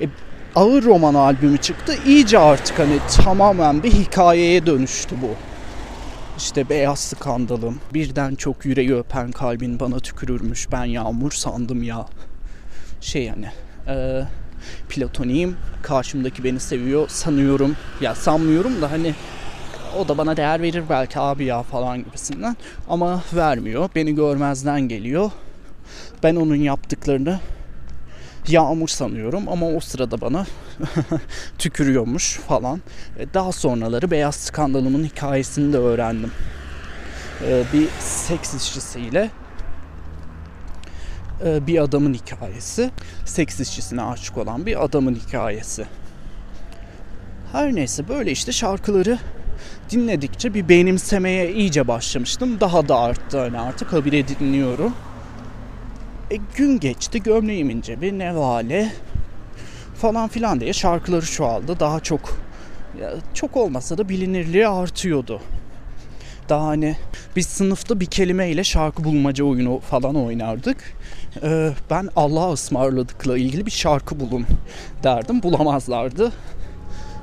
E, 0.00 0.06
Ağır 0.54 0.84
Roman 0.84 1.14
albümü 1.14 1.58
çıktı. 1.58 1.94
İyice 2.06 2.38
artık 2.38 2.78
hani 2.78 2.98
tamamen 3.24 3.82
bir 3.82 3.92
hikayeye 3.92 4.66
dönüştü 4.66 5.16
bu. 5.22 5.28
İşte 6.38 6.68
beyaz 6.68 6.98
skandalım. 7.00 7.80
Birden 7.94 8.34
çok 8.34 8.64
yüreği 8.64 8.94
öpen 8.96 9.30
kalbin 9.32 9.80
bana 9.80 9.98
tükürürmüş. 10.00 10.72
Ben 10.72 10.84
yağmur 10.84 11.30
sandım 11.32 11.82
ya. 11.82 12.06
Şey 13.00 13.24
yani. 13.24 13.46
E, 13.88 14.22
platoniyim. 14.88 15.56
Karşımdaki 15.82 16.44
beni 16.44 16.60
seviyor 16.60 17.08
sanıyorum. 17.08 17.76
Ya 18.00 18.14
sanmıyorum 18.14 18.82
da 18.82 18.90
hani 18.90 19.14
o 19.98 20.08
da 20.08 20.18
bana 20.18 20.36
değer 20.36 20.62
verir 20.62 20.84
belki 20.90 21.18
abi 21.20 21.44
ya 21.44 21.62
falan 21.62 22.04
gibisinden. 22.04 22.56
Ama 22.88 23.22
vermiyor. 23.34 23.88
Beni 23.94 24.14
görmezden 24.14 24.80
geliyor. 24.80 25.30
Ben 26.22 26.36
onun 26.36 26.56
yaptıklarını 26.56 27.40
yağmur 28.48 28.88
sanıyorum 28.88 29.48
ama 29.48 29.66
o 29.68 29.80
sırada 29.80 30.20
bana 30.20 30.46
tükürüyormuş 31.58 32.36
falan. 32.36 32.80
E, 33.18 33.34
Daha 33.34 33.52
sonraları 33.52 34.10
Beyaz 34.10 34.34
Skandalımın 34.34 35.04
hikayesini 35.04 35.72
de 35.72 35.78
öğrendim. 35.78 36.32
E, 37.48 37.62
Bir 37.72 37.88
seks 38.00 38.54
işçisiyle 38.54 39.30
bir 41.44 41.82
adamın 41.82 42.14
hikayesi. 42.14 42.90
Seks 43.26 43.60
işçisine 43.60 44.02
aşık 44.02 44.38
olan 44.38 44.66
bir 44.66 44.84
adamın 44.84 45.14
hikayesi. 45.14 45.86
Her 47.52 47.74
neyse 47.74 48.08
böyle 48.08 48.30
işte 48.30 48.52
şarkıları 48.52 49.18
dinledikçe 49.90 50.54
bir 50.54 50.68
benimsemeye 50.68 51.52
iyice 51.52 51.88
başlamıştım. 51.88 52.60
Daha 52.60 52.88
da 52.88 52.98
arttı 52.98 53.38
hani 53.38 53.58
artık 53.58 53.92
habire 53.92 54.28
dinliyorum. 54.28 54.94
E, 56.30 56.36
gün 56.56 56.80
geçti 56.80 57.22
gömleğimin 57.22 57.80
cebi 57.80 58.18
nevale 58.18 58.92
falan 59.96 60.28
filan 60.28 60.60
diye 60.60 60.72
şarkıları 60.72 61.26
çoğaldı. 61.26 61.80
Daha 61.80 62.00
çok 62.00 62.38
ya, 63.00 63.10
çok 63.34 63.56
olmasa 63.56 63.98
da 63.98 64.08
bilinirliği 64.08 64.68
artıyordu. 64.68 65.40
Daha 66.48 66.66
hani 66.66 66.96
biz 67.36 67.46
sınıfta 67.46 68.00
bir 68.00 68.06
kelimeyle 68.06 68.64
şarkı 68.64 69.04
bulmaca 69.04 69.44
oyunu 69.44 69.78
falan 69.78 70.16
oynardık. 70.16 70.76
Ee, 71.42 71.72
ben 71.90 72.08
Allah'a 72.16 72.52
ısmarladıkla 72.52 73.38
ilgili 73.38 73.66
bir 73.66 73.70
şarkı 73.70 74.20
bulun 74.20 74.46
derdim. 75.02 75.42
Bulamazlardı. 75.42 76.32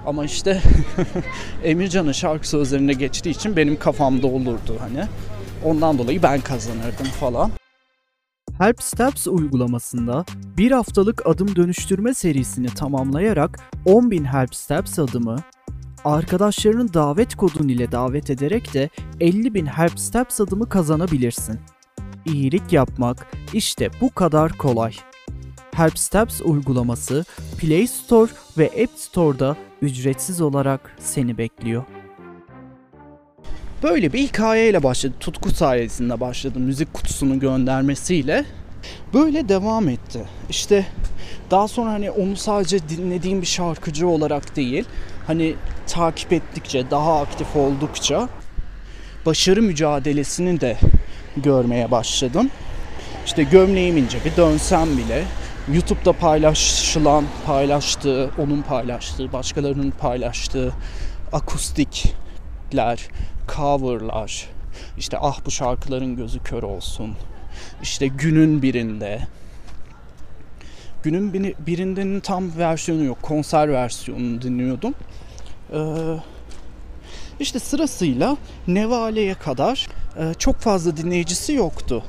Ama 0.05 0.25
işte 0.25 0.61
Emircan'ın 1.63 2.11
şarkı 2.11 2.49
sözlerine 2.49 2.93
geçtiği 2.93 3.29
için 3.29 3.55
benim 3.55 3.79
kafamda 3.79 4.27
olurdu 4.27 4.77
hani. 4.79 5.03
Ondan 5.65 5.97
dolayı 5.97 6.23
ben 6.23 6.41
kazanırdım 6.41 7.05
falan. 7.19 7.51
Help 8.57 8.83
Steps 8.83 9.27
uygulamasında 9.27 10.25
bir 10.57 10.71
haftalık 10.71 11.27
adım 11.27 11.55
dönüştürme 11.55 12.13
serisini 12.13 12.67
tamamlayarak 12.67 13.59
10.000 13.85 14.25
Help 14.25 14.55
Steps 14.55 14.99
adımı, 14.99 15.35
arkadaşlarının 16.05 16.93
davet 16.93 17.35
kodun 17.35 17.67
ile 17.67 17.91
davet 17.91 18.29
ederek 18.29 18.73
de 18.73 18.89
50.000 19.19 19.65
Help 19.67 19.99
Steps 19.99 20.41
adımı 20.41 20.69
kazanabilirsin. 20.69 21.59
İyilik 22.33 22.73
yapmak 22.73 23.27
işte 23.53 23.89
bu 24.01 24.11
kadar 24.13 24.51
kolay. 24.51 24.93
Help 25.75 25.99
Steps 25.99 26.41
uygulaması 26.41 27.25
Play 27.57 27.87
Store 27.87 28.31
ve 28.57 28.65
App 28.65 28.99
Store'da 28.99 29.55
ücretsiz 29.81 30.41
olarak 30.41 30.95
seni 30.99 31.37
bekliyor. 31.37 31.83
Böyle 33.83 34.13
bir 34.13 34.19
hikayeyle 34.19 34.83
başladı. 34.83 35.13
Tutku 35.19 35.51
sayesinde 35.51 36.19
başladı. 36.19 36.59
Müzik 36.59 36.93
kutusunun 36.93 37.39
göndermesiyle. 37.39 38.45
Böyle 39.13 39.49
devam 39.49 39.89
etti. 39.89 40.25
İşte 40.49 40.85
daha 41.51 41.67
sonra 41.67 41.91
hani 41.91 42.11
onu 42.11 42.35
sadece 42.35 42.89
dinlediğim 42.89 43.41
bir 43.41 43.47
şarkıcı 43.47 44.07
olarak 44.07 44.55
değil, 44.55 44.85
hani 45.27 45.55
takip 45.87 46.33
ettikçe, 46.33 46.91
daha 46.91 47.21
aktif 47.21 47.55
oldukça 47.55 48.29
başarı 49.25 49.61
mücadelesini 49.61 50.61
de 50.61 50.77
görmeye 51.41 51.91
başladım. 51.91 52.49
İşte 53.25 53.43
gömleğim 53.43 53.97
ince 53.97 54.17
bir 54.25 54.35
dönsem 54.35 54.97
bile 54.97 55.23
YouTube'da 55.73 56.13
paylaşılan, 56.13 57.25
paylaştığı, 57.45 58.29
onun 58.37 58.61
paylaştığı, 58.61 59.33
başkalarının 59.33 59.91
paylaştığı 59.91 60.73
akustikler, 61.31 63.07
coverlar, 63.55 64.49
işte 64.97 65.17
ah 65.21 65.39
bu 65.45 65.51
şarkıların 65.51 66.15
gözü 66.15 66.39
kör 66.39 66.63
olsun, 66.63 67.15
işte 67.83 68.07
günün 68.07 68.61
birinde, 68.61 69.19
günün 71.03 71.31
biri- 71.33 71.55
birindenin 71.67 72.19
tam 72.19 72.57
versiyonu 72.57 73.03
yok, 73.03 73.21
konser 73.21 73.73
versiyonunu 73.73 74.41
dinliyordum. 74.41 74.93
Ee, 75.73 75.77
işte 77.39 77.59
sırasıyla 77.59 78.37
Nevale'ye 78.67 79.33
kadar 79.33 79.87
çok 80.37 80.55
fazla 80.55 80.97
dinleyicisi 80.97 81.53
yoktu. 81.53 82.03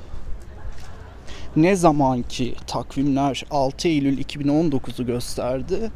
Ne 1.56 1.76
zaman 1.76 2.22
ki 2.22 2.54
takvimler 2.66 3.44
6 3.50 3.88
Eylül 3.88 4.18
2019'u 4.18 5.06
gösterdi 5.06 5.90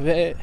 ve 0.00 0.34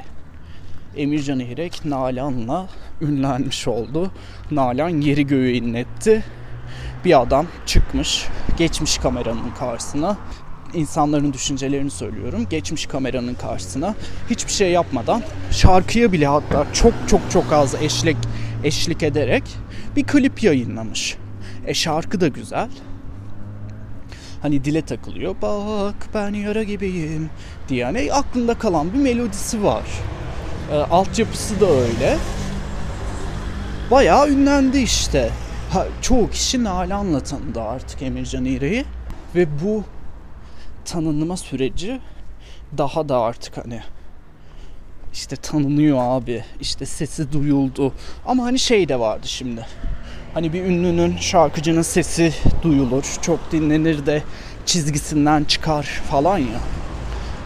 Emircan 0.97 1.39
İrek 1.39 1.85
Nalan'la 1.85 2.67
ünlenmiş 3.01 3.67
oldu. 3.67 4.11
Nalan 4.51 4.89
yeri 4.89 5.27
göğü 5.27 5.51
inletti. 5.51 6.23
Bir 7.05 7.21
adam 7.21 7.47
çıkmış, 7.65 8.27
geçmiş 8.57 8.97
kameranın 8.97 9.51
karşısına. 9.59 10.17
İnsanların 10.73 11.33
düşüncelerini 11.33 11.91
söylüyorum. 11.91 12.47
Geçmiş 12.49 12.85
kameranın 12.85 13.33
karşısına 13.33 13.95
hiçbir 14.29 14.51
şey 14.51 14.71
yapmadan 14.71 15.21
şarkıya 15.51 16.11
bile 16.11 16.27
hatta 16.27 16.65
çok 16.73 16.93
çok 17.07 17.21
çok 17.31 17.53
az 17.53 17.75
eşlik 17.75 18.17
eşlik 18.63 19.03
ederek 19.03 19.43
bir 19.95 20.03
klip 20.03 20.43
yayınlamış. 20.43 21.17
E 21.67 21.73
şarkı 21.73 22.21
da 22.21 22.27
güzel. 22.27 22.69
Hani 24.41 24.63
dile 24.63 24.81
takılıyor. 24.81 25.35
Bak 25.41 25.95
ben 26.13 26.33
yara 26.33 26.63
gibiyim 26.63 27.29
diye. 27.69 27.79
Yani 27.79 28.13
aklında 28.13 28.53
kalan 28.53 28.93
bir 28.93 28.99
melodisi 28.99 29.63
var. 29.63 29.83
E, 30.71 30.75
altyapısı 30.75 31.61
da 31.61 31.67
öyle. 31.67 32.17
Bayağı 33.91 34.29
ünlendi 34.29 34.77
işte. 34.77 35.29
Ha, 35.71 35.85
çoğu 36.01 36.29
kişi 36.29 36.63
Nalan'la 36.63 37.19
tanıdı 37.19 37.61
artık 37.61 38.01
Emircan 38.01 38.45
İğrek'i. 38.45 38.85
Ve 39.35 39.47
bu 39.63 39.83
tanınma 40.85 41.37
süreci 41.37 41.99
daha 42.77 43.09
da 43.09 43.19
artık 43.19 43.57
hani 43.57 43.81
işte 45.13 45.35
tanınıyor 45.35 45.97
abi. 46.01 46.43
İşte 46.61 46.85
sesi 46.85 47.33
duyuldu. 47.33 47.93
Ama 48.25 48.43
hani 48.43 48.59
şey 48.59 48.89
de 48.89 48.99
vardı 48.99 49.27
şimdi. 49.27 49.65
Hani 50.33 50.53
bir 50.53 50.63
ünlünün, 50.63 51.17
şarkıcının 51.17 51.81
sesi 51.81 52.33
duyulur. 52.63 53.03
Çok 53.21 53.51
dinlenir 53.51 54.05
de 54.05 54.23
çizgisinden 54.65 55.43
çıkar 55.43 55.83
falan 55.83 56.37
ya. 56.37 56.59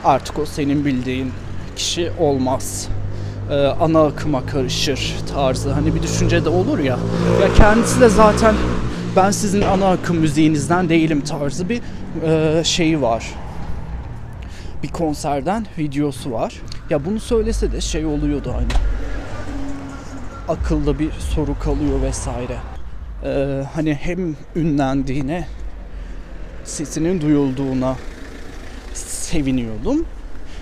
Artık 0.05 0.39
o 0.39 0.45
senin 0.45 0.85
bildiğin 0.85 1.31
kişi 1.75 2.11
olmaz. 2.19 2.87
Ee, 3.51 3.55
ana 3.55 4.05
akıma 4.05 4.45
karışır 4.45 5.15
tarzı. 5.33 5.71
Hani 5.71 5.95
bir 5.95 6.03
düşünce 6.03 6.45
de 6.45 6.49
olur 6.49 6.79
ya. 6.79 6.99
Ya 7.41 7.53
kendisi 7.57 8.01
de 8.01 8.09
zaten 8.09 8.55
ben 9.15 9.31
sizin 9.31 9.61
ana 9.61 9.89
akım 9.89 10.17
müziğinizden 10.17 10.89
değilim 10.89 11.21
tarzı 11.21 11.69
bir 11.69 11.81
e, 12.25 12.63
şeyi 12.63 13.01
var. 13.01 13.25
Bir 14.83 14.87
konserden 14.87 15.65
videosu 15.77 16.31
var. 16.31 16.61
Ya 16.89 17.05
bunu 17.05 17.19
söylese 17.19 17.71
de 17.71 17.81
şey 17.81 18.05
oluyordu 18.05 18.53
hani. 18.55 18.67
Akılda 20.47 20.99
bir 20.99 21.11
soru 21.11 21.59
kalıyor 21.59 22.01
vesaire. 22.01 22.57
E, 23.23 23.63
hani 23.73 23.93
hem 23.93 24.35
ünlendiğine, 24.55 25.47
sesinin 26.63 27.21
duyulduğuna 27.21 27.95
seviniyordum. 28.93 30.05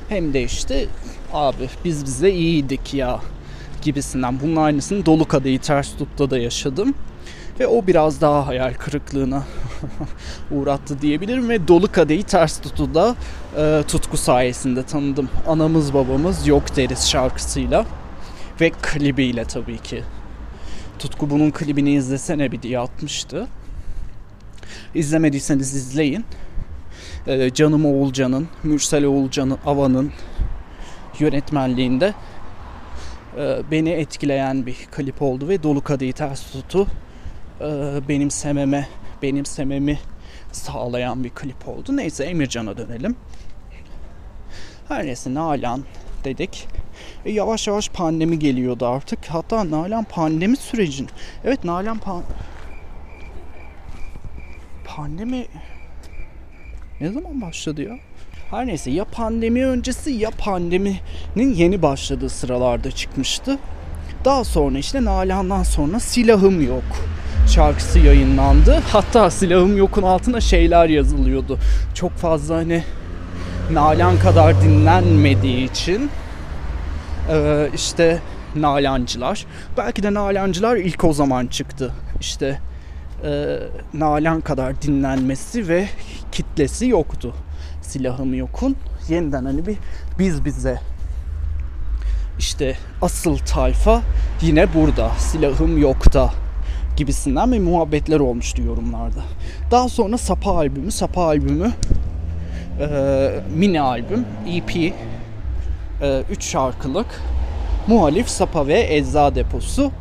Hem 0.10 0.34
de 0.34 0.43
işte 0.43 0.86
abi 1.34 1.69
biz 1.86 2.06
bize 2.06 2.32
iyiydik 2.32 2.93
ya 2.93 3.19
gibisinden. 3.82 4.39
Bunun 4.39 4.56
aynısını 4.56 5.06
Dolu 5.06 5.25
Kadehi 5.28 5.60
Ters 5.60 5.93
da 6.19 6.38
yaşadım. 6.38 6.93
Ve 7.59 7.67
o 7.67 7.87
biraz 7.87 8.21
daha 8.21 8.47
hayal 8.47 8.73
kırıklığına 8.73 9.43
uğrattı 10.51 11.01
diyebilirim. 11.01 11.49
Ve 11.49 11.67
Dolu 11.67 11.91
Kadehi 11.91 12.23
Ters 12.23 12.61
Tut'u 12.61 12.93
da 12.93 13.15
e, 13.57 13.83
Tutku 13.87 14.17
sayesinde 14.17 14.83
tanıdım. 14.83 15.29
Anamız 15.47 15.93
babamız 15.93 16.47
yok 16.47 16.75
deriz 16.75 17.09
şarkısıyla. 17.09 17.85
Ve 18.61 18.69
klibiyle 18.69 19.45
tabii 19.45 19.77
ki. 19.77 20.03
Tutku 20.99 21.29
bunun 21.29 21.51
klibini 21.51 21.93
izlesene 21.93 22.51
bir 22.51 22.61
diye 22.61 22.79
atmıştı. 22.79 23.47
İzlemediyseniz 24.95 25.75
izleyin. 25.75 26.25
Ee, 27.27 27.49
Canım 27.53 27.85
Oğulcan'ın, 27.85 28.47
Mürsel 28.63 29.05
Oğulcan'ın, 29.05 29.57
Ava'nın 29.65 30.11
yönetmenliğinde 31.19 32.13
e, 33.37 33.61
beni 33.71 33.89
etkileyen 33.89 34.65
bir 34.65 34.75
klip 34.91 35.21
oldu 35.21 35.47
ve 35.47 35.63
Dolu 35.63 35.83
Kadehi 35.83 36.13
Ters 36.13 36.51
Tut'u 36.51 36.81
e, 36.83 37.04
benimsememe, 38.07 38.87
benimsememi 39.21 39.99
sağlayan 40.51 41.23
bir 41.23 41.29
klip 41.29 41.67
oldu. 41.67 41.97
Neyse 41.97 42.23
Emircan'a 42.23 42.77
dönelim. 42.77 43.15
Her 44.87 45.05
neyse 45.05 45.33
Nalan 45.33 45.83
dedik. 46.23 46.67
E, 47.25 47.31
yavaş 47.31 47.67
yavaş 47.67 47.89
pandemi 47.89 48.39
geliyordu 48.39 48.87
artık. 48.87 49.25
Hatta 49.25 49.71
Nalan 49.71 50.03
pandemi 50.03 50.57
sürecin. 50.57 51.07
Evet 51.43 51.63
Nalan 51.63 51.97
pan 51.97 52.23
pandemi 54.85 55.45
ne 57.01 57.11
zaman 57.11 57.41
başladı 57.41 57.81
ya? 57.81 57.97
Her 58.49 58.67
neyse 58.67 58.91
ya 58.91 59.05
pandemi 59.05 59.65
öncesi 59.65 60.11
ya 60.11 60.29
pandeminin 60.29 61.53
yeni 61.55 61.81
başladığı 61.81 62.29
sıralarda 62.29 62.91
çıkmıştı. 62.91 63.59
Daha 64.25 64.43
sonra 64.43 64.77
işte 64.77 65.03
Nalan'dan 65.03 65.63
sonra 65.63 65.99
Silahım 65.99 66.67
Yok 66.67 66.83
şarkısı 67.47 67.99
yayınlandı. 67.99 68.79
Hatta 68.91 69.29
Silahım 69.29 69.77
Yok'un 69.77 70.03
altına 70.03 70.41
şeyler 70.41 70.89
yazılıyordu. 70.89 71.60
Çok 71.93 72.12
fazla 72.12 72.55
hani 72.55 72.84
Nalan 73.71 74.19
kadar 74.19 74.62
dinlenmediği 74.62 75.71
için 75.71 76.10
e, 77.31 77.67
işte 77.75 78.19
Nalancılar. 78.55 79.45
Belki 79.77 80.03
de 80.03 80.13
Nalancılar 80.13 80.75
ilk 80.75 81.03
o 81.03 81.13
zaman 81.13 81.47
çıktı. 81.47 81.93
İşte 82.19 82.60
e, 83.23 83.60
Nalan 83.93 84.41
kadar 84.41 84.81
dinlenmesi 84.81 85.67
ve 85.67 85.88
kitlesi 86.31 86.88
yoktu. 86.88 87.34
Silahım 87.81 88.34
yokun. 88.34 88.75
Yeniden 89.10 89.45
hani 89.45 89.65
bir 89.65 89.77
biz 90.19 90.45
bize 90.45 90.79
işte 92.39 92.77
asıl 93.01 93.38
tayfa 93.38 94.01
yine 94.41 94.73
burada. 94.73 95.10
Silahım 95.17 95.77
yokta 95.77 96.34
gibisinden 96.97 97.51
bir 97.51 97.60
muhabbetler 97.60 98.19
olmuştu 98.19 98.62
yorumlarda. 98.62 99.21
Daha 99.71 99.89
sonra 99.89 100.17
Sapa 100.17 100.51
albümü, 100.51 100.91
Sapa 100.91 101.25
albümü 101.25 101.71
e, 102.79 102.88
mini 103.55 103.81
albüm, 103.81 104.25
EP, 104.47 104.69
3 104.69 104.93
e, 106.01 106.23
üç 106.31 106.45
şarkılık 106.45 107.21
Muhalif, 107.88 108.29
Sapa 108.29 108.67
ve 108.67 108.95
Ecza 108.95 109.36
Deposu 109.36 109.91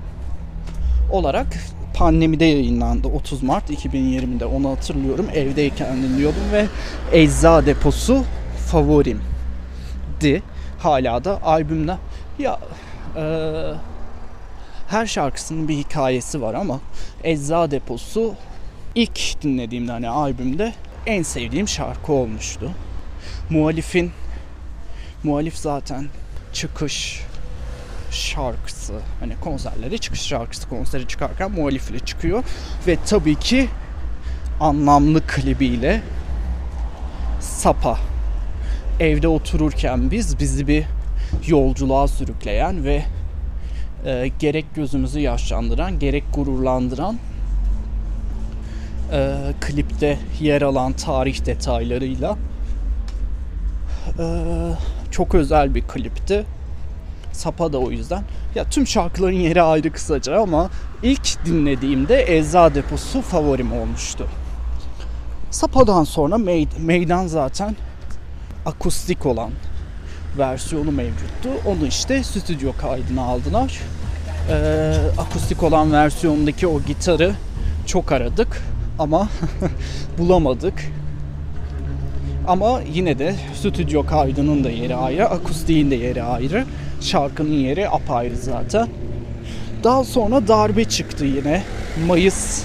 olarak 1.13 1.47
pandemide 1.95 2.45
yayınlandı. 2.45 3.09
30 3.09 3.43
Mart 3.43 3.71
2020'de 3.71 4.45
onu 4.45 4.71
hatırlıyorum. 4.71 5.27
Evdeyken 5.35 6.03
dinliyordum 6.03 6.43
ve 6.53 6.67
Ecza 7.13 7.67
Deposu 7.67 8.25
favorimdi. 8.67 10.43
Hala 10.79 11.25
da 11.25 11.43
albümde. 11.43 11.97
Ya 12.39 12.59
e, 13.17 13.23
her 14.95 15.07
şarkısının 15.07 15.69
bir 15.69 15.77
hikayesi 15.77 16.43
var 16.43 16.55
ama 16.55 16.81
Ecza 17.25 17.71
Deposu 17.71 18.35
ilk 18.95 19.43
dinlediğimde 19.43 19.93
hani 19.93 20.09
albümde 20.09 20.75
en 21.07 21.23
sevdiğim 21.23 21.69
şarkı 21.69 22.13
olmuştu. 22.13 22.71
Muhalif'in 23.51 24.13
Muhalif 25.23 25.57
zaten 25.57 26.09
çıkış 26.53 27.23
şarkısı. 28.11 28.95
Hani 29.21 29.41
konserlere 29.41 29.99
çıkış 29.99 30.21
şarkısı 30.21 30.69
konseri 30.69 31.09
çıkarken 31.09 31.51
muhalifle 31.51 31.99
çıkıyor. 31.99 32.45
Ve 32.87 32.97
tabii 33.07 33.35
ki 33.35 33.69
anlamlı 34.61 35.27
klibiyle 35.27 36.03
Sapa. 37.41 37.99
Evde 39.01 39.29
otururken 39.29 40.11
biz 40.11 40.39
bizi 40.39 40.69
bir 40.69 40.85
yolculuğa 41.47 42.09
sürükleyen 42.09 42.85
ve 42.85 43.05
e, 44.05 44.31
gerek 44.39 44.75
gözümüzü 44.75 45.21
yaşlandıran 45.21 45.99
gerek 45.99 46.25
gururlandıran 46.35 47.19
e, 49.13 49.37
klipte 49.61 50.19
yer 50.41 50.63
alan 50.63 50.93
tarih 50.93 51.47
detaylarıyla 51.47 52.37
e, 54.19 54.25
çok 55.11 55.35
özel 55.35 55.75
bir 55.75 55.83
klipti. 55.83 56.45
Sapa 57.33 57.73
da 57.73 57.79
o 57.79 57.91
yüzden. 57.91 58.23
Ya 58.55 58.65
tüm 58.65 58.87
şarkıların 58.87 59.35
yeri 59.35 59.63
ayrı 59.63 59.93
kısaca 59.93 60.43
ama 60.43 60.71
ilk 61.03 61.47
dinlediğimde 61.47 62.37
Ecza 62.37 62.75
Deposu 62.75 63.23
favorim 63.23 63.73
olmuştu. 63.73 64.27
Sapa'dan 65.51 66.05
sonra 66.05 66.39
Meydan 66.79 67.27
zaten 67.27 67.77
akustik 68.67 69.27
olan 69.27 69.51
versiyonu 70.39 70.93
mevcuttu. 70.93 71.49
Onu 71.67 71.87
işte 71.87 72.23
stüdyo 72.23 72.73
kaydına 72.81 73.23
aldılar. 73.23 73.81
Ee, 74.51 74.95
akustik 75.19 75.63
olan 75.63 75.93
versiyondaki 75.93 76.67
o 76.67 76.83
gitarı 76.83 77.35
çok 77.87 78.13
aradık 78.13 78.63
ama 78.99 79.29
bulamadık. 80.19 80.75
Ama 82.47 82.81
yine 82.93 83.19
de 83.19 83.35
stüdyo 83.55 84.07
kaydının 84.07 84.65
da 84.65 84.71
yeri 84.71 84.97
ayrı, 84.97 85.29
akustiğin 85.29 85.91
de 85.91 85.95
yeri 85.95 86.23
ayrı. 86.23 86.65
Şarkının 87.01 87.53
yeri 87.53 87.89
apayrı 87.89 88.37
zaten. 88.37 88.89
Daha 89.85 90.05
sonra 90.05 90.49
darbe 90.49 90.85
çıktı 90.85 91.25
yine. 91.25 91.63
Mayıs 92.07 92.65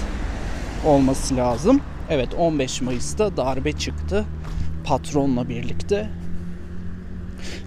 olması 0.86 1.36
lazım. 1.36 1.80
Evet 2.10 2.28
15 2.38 2.80
Mayıs'ta 2.80 3.36
darbe 3.36 3.72
çıktı. 3.72 4.24
Patronla 4.84 5.48
birlikte. 5.48 6.08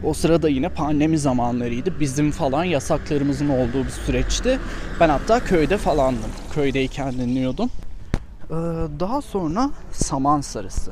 O 0.03 0.13
sırada 0.13 0.49
yine 0.49 0.69
pandemi 0.69 1.17
zamanlarıydı. 1.17 1.99
Bizim 1.99 2.31
falan 2.31 2.63
yasaklarımızın 2.63 3.49
olduğu 3.49 3.85
bir 3.85 3.89
süreçti. 3.89 4.59
Ben 4.99 5.09
hatta 5.09 5.39
köyde 5.39 5.77
falandım. 5.77 6.31
Köydeyken 6.53 7.13
dinliyordum. 7.13 7.69
Ee, 8.49 8.53
daha 8.99 9.21
sonra 9.21 9.69
Saman 9.91 10.41
Sarısı 10.41 10.91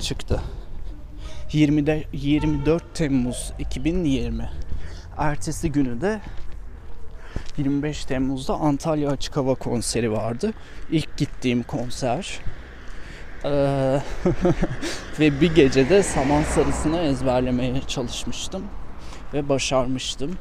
çıktı. 0.00 0.40
20'de 1.52 2.04
24 2.12 2.94
Temmuz 2.94 3.52
2020. 3.58 4.50
Ertesi 5.18 5.72
günü 5.72 6.00
de 6.00 6.20
25 7.58 8.04
Temmuz'da 8.04 8.54
Antalya 8.54 9.10
Açık 9.10 9.36
Hava 9.36 9.54
konseri 9.54 10.12
vardı. 10.12 10.52
İlk 10.90 11.16
gittiğim 11.16 11.62
konser. 11.62 12.38
Ee, 13.44 13.48
ve 15.20 15.40
bir 15.40 15.54
gecede 15.54 16.02
Saman 16.02 16.42
Sarısı'nı 16.42 17.00
ezberlemeye 17.00 17.80
çalışmıştım. 17.88 18.62
Ve 19.34 19.48
başarmıştım. 19.48 20.36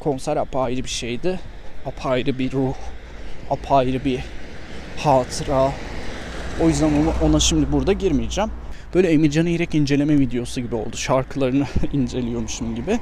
Konser 0.00 0.36
apayrı 0.36 0.84
bir 0.84 0.88
şeydi. 0.88 1.40
Apayrı 1.86 2.38
bir 2.38 2.52
ruh. 2.52 2.74
Apayrı 3.50 4.04
bir 4.04 4.20
hatıra. 4.96 5.72
O 6.62 6.68
yüzden 6.68 6.90
ona, 7.22 7.40
şimdi 7.40 7.72
burada 7.72 7.92
girmeyeceğim. 7.92 8.50
Böyle 8.94 9.08
Emircan 9.08 9.46
İrek 9.46 9.74
inceleme 9.74 10.18
videosu 10.18 10.60
gibi 10.60 10.74
oldu. 10.74 10.96
Şarkılarını 10.96 11.66
inceliyormuşum 11.92 12.74
gibi. 12.74 12.98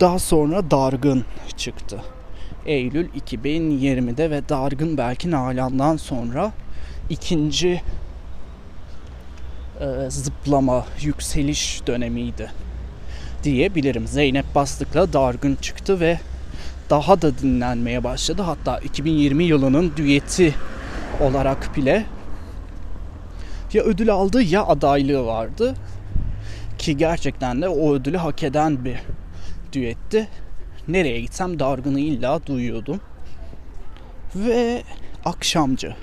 Daha 0.00 0.18
sonra 0.18 0.70
Dargın 0.70 1.24
çıktı. 1.56 2.02
Eylül 2.66 3.08
2020'de 3.08 4.30
ve 4.30 4.48
Dargın 4.48 4.98
belki 4.98 5.30
Nalan'dan 5.30 5.96
sonra 5.96 6.52
ikinci 7.10 7.82
e, 9.80 10.10
zıplama, 10.10 10.86
yükseliş 11.00 11.82
dönemiydi 11.86 12.50
diyebilirim. 13.44 14.06
Zeynep 14.06 14.54
Bastık'la 14.54 15.12
Dargın 15.12 15.54
çıktı 15.54 16.00
ve 16.00 16.18
daha 16.90 17.22
da 17.22 17.38
dinlenmeye 17.38 18.04
başladı. 18.04 18.42
Hatta 18.42 18.78
2020 18.78 19.44
yılının 19.44 19.92
düeti 19.96 20.54
olarak 21.20 21.76
bile 21.76 22.06
ya 23.72 23.82
ödül 23.82 24.10
aldı 24.10 24.42
ya 24.42 24.66
adaylığı 24.66 25.26
vardı. 25.26 25.74
Ki 26.78 26.96
gerçekten 26.96 27.62
de 27.62 27.68
o 27.68 27.94
ödülü 27.94 28.16
hak 28.16 28.42
eden 28.42 28.84
bir 28.84 28.96
düetti. 29.72 30.28
Nereye 30.88 31.20
gitsem 31.20 31.58
dargını 31.58 32.00
illa 32.00 32.46
duyuyordum. 32.46 33.00
Ve 34.36 34.82
Akşamcı. 35.24 35.94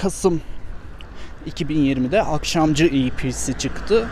Kasım 0.00 0.40
2020'de 1.46 2.22
Akşamcı 2.22 2.86
EP'si 2.86 3.58
çıktı. 3.58 4.08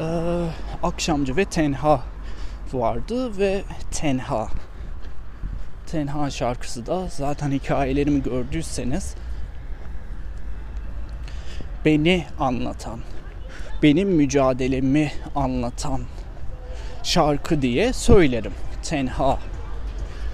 Ee, 0.00 0.46
Akşamcı 0.82 1.36
ve 1.36 1.44
Tenha 1.44 2.02
vardı 2.72 3.38
ve 3.38 3.62
Tenha. 3.90 4.48
Tenha 5.86 6.30
şarkısı 6.30 6.86
da 6.86 7.08
zaten 7.08 7.50
hikayelerimi 7.50 8.22
gördüyseniz 8.22 9.14
beni 11.84 12.26
anlatan, 12.40 13.00
benim 13.82 14.08
mücadelemi 14.08 15.12
anlatan 15.34 16.00
şarkı 17.02 17.62
diye 17.62 17.92
söylerim. 17.92 18.52
Tenha. 18.82 19.38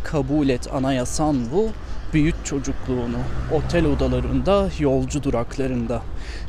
Kabul 0.04 0.48
et 0.48 0.74
anayasan 0.74 1.52
bu, 1.52 1.70
büyüt 2.12 2.34
çocukluğunu. 2.44 3.18
Otel 3.52 3.86
odalarında, 3.86 4.68
yolcu 4.78 5.22
duraklarında. 5.22 6.02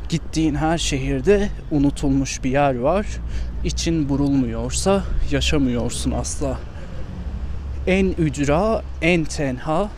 Gittiğin 0.08 0.54
her 0.54 0.78
şehirde 0.78 1.48
unutulmuş 1.70 2.44
bir 2.44 2.50
yer 2.50 2.78
var. 2.78 3.06
İçin 3.64 4.08
burulmuyorsa 4.08 5.02
yaşamıyorsun 5.30 6.10
asla. 6.10 6.58
En 7.86 8.06
ücra, 8.06 8.82
en 9.02 9.24
tenha, 9.24 9.88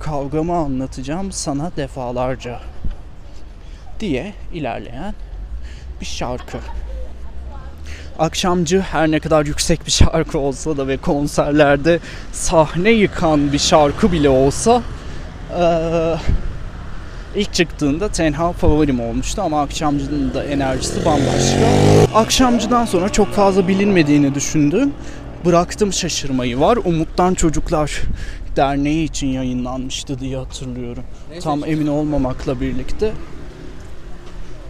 kavgamı 0.00 0.56
anlatacağım 0.56 1.32
sana 1.32 1.70
defalarca 1.76 2.60
diye 4.00 4.34
ilerleyen 4.52 5.14
bir 6.00 6.06
şarkı. 6.06 6.58
Akşamcı 8.18 8.80
her 8.80 9.10
ne 9.10 9.20
kadar 9.20 9.46
yüksek 9.46 9.86
bir 9.86 9.90
şarkı 9.90 10.38
olsa 10.38 10.76
da 10.76 10.88
ve 10.88 10.96
konserlerde 10.96 11.98
sahne 12.32 12.90
yıkan 12.90 13.52
bir 13.52 13.58
şarkı 13.58 14.12
bile 14.12 14.28
olsa 14.28 14.82
eee, 15.58 16.14
ilk 17.36 17.54
çıktığında 17.54 18.08
tenha 18.08 18.52
favorim 18.52 19.00
olmuştu 19.00 19.42
ama 19.42 19.62
Akşamcı'nın 19.62 20.34
da 20.34 20.44
enerjisi 20.44 21.04
bambaşka. 21.04 21.66
Akşamcı'dan 22.14 22.84
sonra 22.84 23.08
çok 23.08 23.32
fazla 23.32 23.68
bilinmediğini 23.68 24.34
düşündüm. 24.34 24.92
Bıraktım 25.44 25.92
şaşırmayı 25.92 26.60
var. 26.60 26.78
Umuttan 26.84 27.34
Çocuklar 27.34 28.00
Derneği 28.56 29.04
için 29.04 29.26
yayınlanmıştı 29.26 30.18
diye 30.18 30.36
hatırlıyorum. 30.36 31.02
Tam 31.42 31.64
emin 31.64 31.86
olmamakla 31.86 32.60
birlikte. 32.60 33.12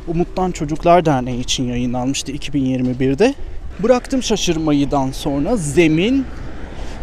Umuttan 0.09 0.51
Çocuklar 0.51 1.05
Derneği 1.05 1.41
için 1.41 1.69
yayınlanmıştı 1.69 2.33
2021'de. 2.33 3.35
Bıraktım 3.83 4.23
şaşırmayıdan 4.23 5.11
sonra 5.11 5.57
Zemin 5.57 6.27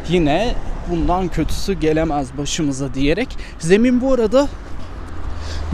yine 0.10 0.54
bundan 0.90 1.28
kötüsü 1.28 1.74
gelemez 1.74 2.38
başımıza 2.38 2.94
diyerek. 2.94 3.28
Zemin 3.60 4.02
bu 4.02 4.14
arada 4.14 4.48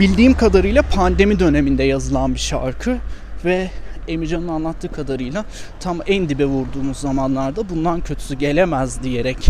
bildiğim 0.00 0.34
kadarıyla 0.34 0.82
pandemi 0.82 1.38
döneminde 1.38 1.84
yazılan 1.84 2.34
bir 2.34 2.40
şarkı 2.40 2.96
ve 3.44 3.70
Emircan'ın 4.08 4.48
anlattığı 4.48 4.92
kadarıyla 4.92 5.44
tam 5.80 5.98
en 6.06 6.28
dibe 6.28 6.44
vurduğumuz 6.44 6.96
zamanlarda 6.96 7.68
bundan 7.68 8.00
kötüsü 8.00 8.34
gelemez 8.34 9.02
diyerek 9.02 9.46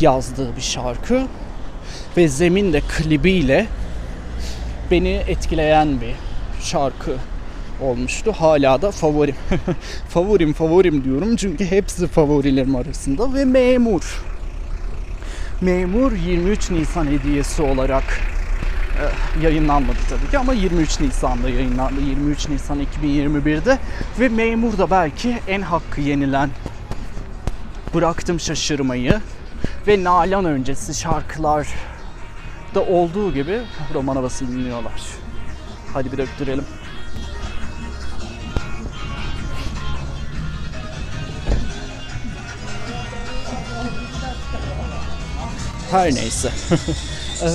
yazdığı 0.00 0.56
bir 0.56 0.62
şarkı 0.62 1.22
ve 2.16 2.28
Zemin 2.28 2.72
de 2.72 2.80
klibiyle 2.80 3.66
beni 4.90 5.08
etkileyen 5.08 6.00
bir 6.00 6.25
şarkı 6.66 7.16
olmuştu. 7.80 8.32
Hala 8.32 8.82
da 8.82 8.90
favorim. 8.90 9.34
favorim 10.08 10.52
favorim 10.52 11.04
diyorum 11.04 11.36
çünkü 11.36 11.70
hepsi 11.70 12.06
favorilerim 12.06 12.76
arasında 12.76 13.34
ve 13.34 13.44
Memur. 13.44 14.22
Memur 15.60 16.12
23 16.12 16.70
Nisan 16.70 17.06
hediyesi 17.06 17.62
olarak 17.62 18.04
e, 19.00 19.04
yayınlanmadı 19.44 19.98
tabii 20.10 20.30
ki 20.30 20.38
ama 20.38 20.52
23 20.52 21.00
Nisan'da 21.00 21.48
yayınlandı. 21.48 22.00
23 22.00 22.48
Nisan 22.48 22.78
2021'de 23.02 23.78
ve 24.20 24.28
Memur 24.28 24.78
da 24.78 24.90
belki 24.90 25.38
en 25.48 25.62
hakkı 25.62 26.00
yenilen 26.00 26.50
Bıraktım 27.94 28.40
Şaşırmayı 28.40 29.20
ve 29.86 30.04
Nalan 30.04 30.44
öncesi 30.44 30.94
şarkılar 30.94 31.68
da 32.74 32.82
olduğu 32.82 33.34
gibi 33.34 33.60
roman 33.94 34.16
havası 34.16 34.48
dinliyorlar. 34.48 35.25
Hadi 35.96 36.12
bir 36.12 36.18
öptürelim. 36.18 36.64
Her 45.90 46.14
neyse. 46.14 46.50
Eee, 47.42 47.48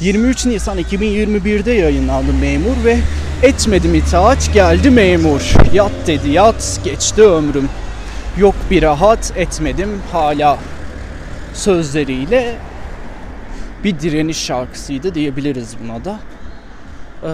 23 0.00 0.46
Nisan 0.46 0.78
2021'de 0.78 1.72
yayınlandı 1.72 2.32
Memur 2.32 2.84
ve 2.84 2.98
etmedim 3.42 3.94
itaat 3.94 4.54
geldi 4.54 4.90
memur. 4.90 5.54
Yat 5.72 5.92
dedi 6.06 6.30
yat 6.30 6.80
geçti 6.84 7.22
ömrüm. 7.22 7.68
Yok 8.38 8.54
bir 8.70 8.82
rahat 8.82 9.32
etmedim 9.36 10.02
hala 10.12 10.58
sözleriyle 11.54 12.56
bir 13.84 14.00
direniş 14.00 14.38
şarkısıydı 14.38 15.14
diyebiliriz 15.14 15.76
buna 15.84 16.04
da. 16.04 16.18
Ee, 17.26 17.28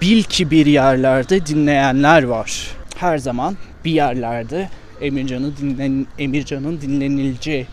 bil 0.00 0.22
ki 0.22 0.50
bir 0.50 0.66
yerlerde 0.66 1.46
dinleyenler 1.46 2.22
var. 2.22 2.70
Her 2.96 3.18
zaman 3.18 3.56
bir 3.84 3.90
yerlerde 3.90 4.68
Emircan'ı 5.00 5.56
dinlen 5.56 6.06
Emircan'ın 6.18 6.80
dinlenileceği 6.80 7.66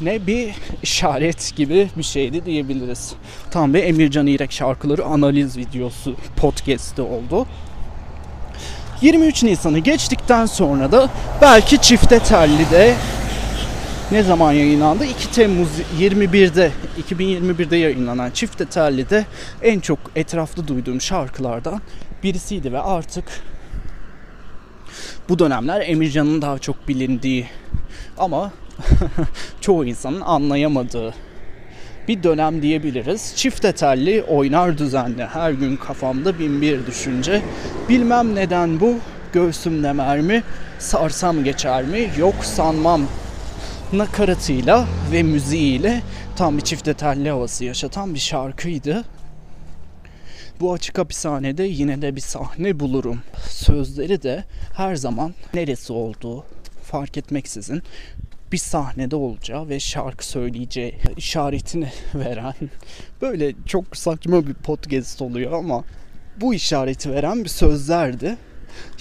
ne 0.00 0.26
bir 0.26 0.54
işaret 0.82 1.56
gibi 1.56 1.88
bir 1.96 2.02
şeydi 2.02 2.46
diyebiliriz. 2.46 3.12
Tam 3.50 3.74
bir 3.74 3.82
Emircan 3.82 4.26
İrek 4.26 4.52
şarkıları 4.52 5.04
analiz 5.04 5.56
videosu 5.56 6.16
podcast'i 6.36 7.02
oldu. 7.02 7.46
23 9.00 9.42
Nisan'ı 9.42 9.78
geçtikten 9.78 10.46
sonra 10.46 10.92
da 10.92 11.08
belki 11.42 11.80
Çifte 11.80 12.18
Telli'de 12.18 12.94
ne 14.10 14.22
zaman 14.22 14.52
yayınlandı? 14.52 15.04
2 15.04 15.32
Temmuz 15.32 15.68
21'de 16.00 16.70
2021'de 17.10 17.76
yayınlanan 17.76 18.30
Çifte 18.30 18.64
Telli'de 18.64 19.24
en 19.62 19.80
çok 19.80 19.98
etrafta 20.16 20.68
duyduğum 20.68 21.00
şarkılardan 21.00 21.80
birisiydi 22.22 22.72
ve 22.72 22.80
artık 22.80 23.24
bu 25.28 25.38
dönemler 25.38 25.80
Emircan'ın 25.80 26.42
daha 26.42 26.58
çok 26.58 26.88
bilindiği 26.88 27.46
ama 28.18 28.52
çoğu 29.60 29.84
insanın 29.84 30.20
anlayamadığı 30.20 31.14
bir 32.08 32.22
dönem 32.22 32.62
diyebiliriz. 32.62 33.32
Çifte 33.36 33.72
telli 33.72 34.22
oynar 34.22 34.78
düzenli 34.78 35.26
her 35.26 35.50
gün 35.50 35.76
kafamda 35.76 36.38
bin 36.38 36.62
bir 36.62 36.86
düşünce. 36.86 37.42
Bilmem 37.88 38.34
neden 38.34 38.80
bu 38.80 38.94
göğsümde 39.32 39.92
mermi 39.92 40.42
sarsam 40.78 41.44
geçer 41.44 41.84
mi 41.84 42.10
yok 42.18 42.34
sanmam 42.42 43.02
nakaratıyla 43.92 44.86
ve 45.12 45.22
müziğiyle 45.22 46.02
tam 46.36 46.56
bir 46.56 46.62
çifte 46.62 46.94
telli 46.94 47.30
havası 47.30 47.64
yaşatan 47.64 48.14
bir 48.14 48.18
şarkıydı. 48.18 49.04
Bu 50.60 50.72
açık 50.72 50.98
hapishanede 50.98 51.62
yine 51.62 52.02
de 52.02 52.16
bir 52.16 52.20
sahne 52.20 52.80
bulurum. 52.80 53.20
Sözleri 53.48 54.22
de 54.22 54.44
her 54.76 54.96
zaman 54.96 55.34
neresi 55.54 55.92
olduğu 55.92 56.44
fark 56.82 57.16
etmeksizin 57.16 57.82
bir 58.52 58.58
sahnede 58.58 59.16
olacağı 59.16 59.68
ve 59.68 59.80
şarkı 59.80 60.26
söyleyeceği 60.26 60.98
işaretini 61.16 61.88
veren 62.14 62.54
böyle 63.22 63.52
çok 63.66 63.96
saçma 63.96 64.46
bir 64.46 64.54
podcast 64.54 65.22
oluyor 65.22 65.52
ama 65.52 65.84
bu 66.40 66.54
işareti 66.54 67.10
veren 67.10 67.44
bir 67.44 67.48
sözlerdi. 67.48 68.36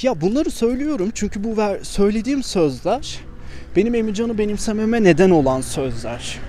Ya 0.01 0.21
bunları 0.21 0.51
söylüyorum 0.51 1.11
çünkü 1.13 1.43
bu 1.43 1.57
ver, 1.57 1.79
söylediğim 1.83 2.43
sözler 2.43 3.19
benim 3.75 3.95
Emircan'ı 3.95 4.37
benimsememe 4.37 5.03
neden 5.03 5.29
olan 5.29 5.61
sözler. 5.61 6.39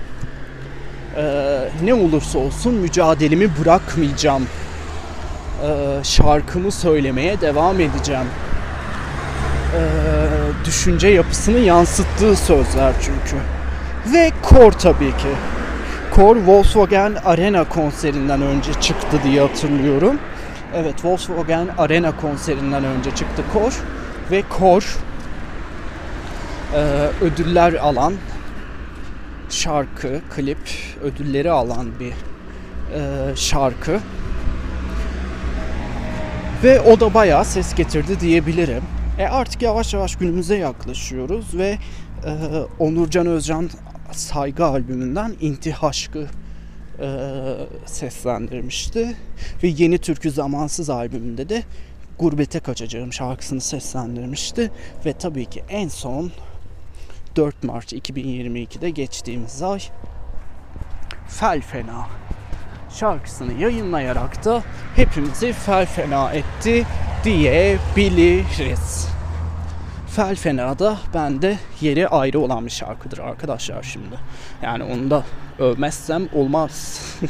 Ee, 1.17 1.69
ne 1.85 1.95
olursa 1.95 2.39
olsun 2.39 2.75
mücadelemi 2.75 3.51
bırakmayacağım. 3.59 4.47
Ee, 5.63 6.05
şarkımı 6.05 6.73
söylemeye 6.73 7.41
devam 7.41 7.81
edeceğim 7.81 8.27
e, 9.75 9.81
düşünce 10.65 11.09
yapısını 11.09 11.59
yansıttığı 11.59 12.37
sözler 12.37 12.95
çünkü. 13.01 13.37
Ve 14.13 14.31
Kor 14.43 14.73
tabii 14.73 15.11
ki. 15.11 15.29
Kor 16.11 16.37
Volkswagen 16.37 17.15
Arena 17.25 17.65
konserinden 17.65 18.43
önce 18.43 18.73
çıktı 18.81 19.21
diye 19.25 19.41
hatırlıyorum. 19.41 20.19
Evet 20.75 21.05
Volkswagen 21.05 21.67
Arena 21.79 22.17
konserinden 22.17 22.85
önce 22.85 23.11
çıktı 23.11 23.43
Kor. 23.53 23.81
Ve 24.31 24.43
Kor 24.59 24.97
e, 26.75 26.79
ödüller 27.21 27.73
alan 27.73 28.15
şarkı, 29.51 30.21
klip 30.31 30.59
ödülleri 31.03 31.51
alan 31.51 31.87
bir 32.01 32.13
e, 32.95 33.37
şarkı. 33.37 34.01
Ve 36.63 36.81
o 36.81 37.01
da 37.01 37.15
bayağı 37.15 37.45
ses 37.45 37.75
getirdi 37.75 38.21
diyebilirim. 38.21 38.83
E 39.19 39.27
artık 39.27 39.63
yavaş 39.63 39.95
yavaş 39.95 40.17
günümüze 40.17 40.57
yaklaşıyoruz 40.57 41.55
ve 41.55 41.79
e, 42.25 42.31
Onurcan 42.79 43.27
Özcan 43.27 43.71
Saygı 44.13 44.65
albümünden 44.65 45.35
İntihaşkı 45.41 46.27
e, 47.01 47.09
seslendirmişti. 47.87 49.17
Ve 49.63 49.69
Yeni 49.69 49.99
Türkü 49.99 50.31
Zamansız 50.31 50.91
albümünde 50.91 51.49
de 51.49 51.63
Gurbete 52.19 52.61
Kaçacağım 52.61 53.13
şarkısını 53.13 53.61
seslendirmişti. 53.61 54.71
Ve 55.07 55.13
tabii 55.13 55.47
ki 55.47 55.63
en 55.69 55.89
son 55.89 56.31
4 57.37 57.65
Mart 57.65 57.93
2022'de 57.93 58.91
geçtiğimiz 58.91 59.63
ay 59.63 59.81
Fel 61.29 61.61
Fena 61.61 62.07
şarkısını 62.91 63.53
yayınlayarak 63.53 64.45
da 64.45 64.63
hepimizi 64.97 65.53
fel 65.53 65.87
fena 65.87 66.33
etti 66.33 66.87
diyebiliriz. 67.25 69.09
Fel 70.09 70.37
Fena 70.37 70.79
da 70.79 70.99
bende 71.15 71.59
yeri 71.81 72.09
ayrı 72.09 72.41
olan 72.41 72.67
bir 72.67 72.71
şarkıdır 72.71 73.19
arkadaşlar 73.19 73.83
şimdi. 73.83 74.17
Yani 74.63 74.85
onu 74.85 75.11
da 75.11 75.25
övmezsem 75.59 76.29
olmaz. 76.35 77.01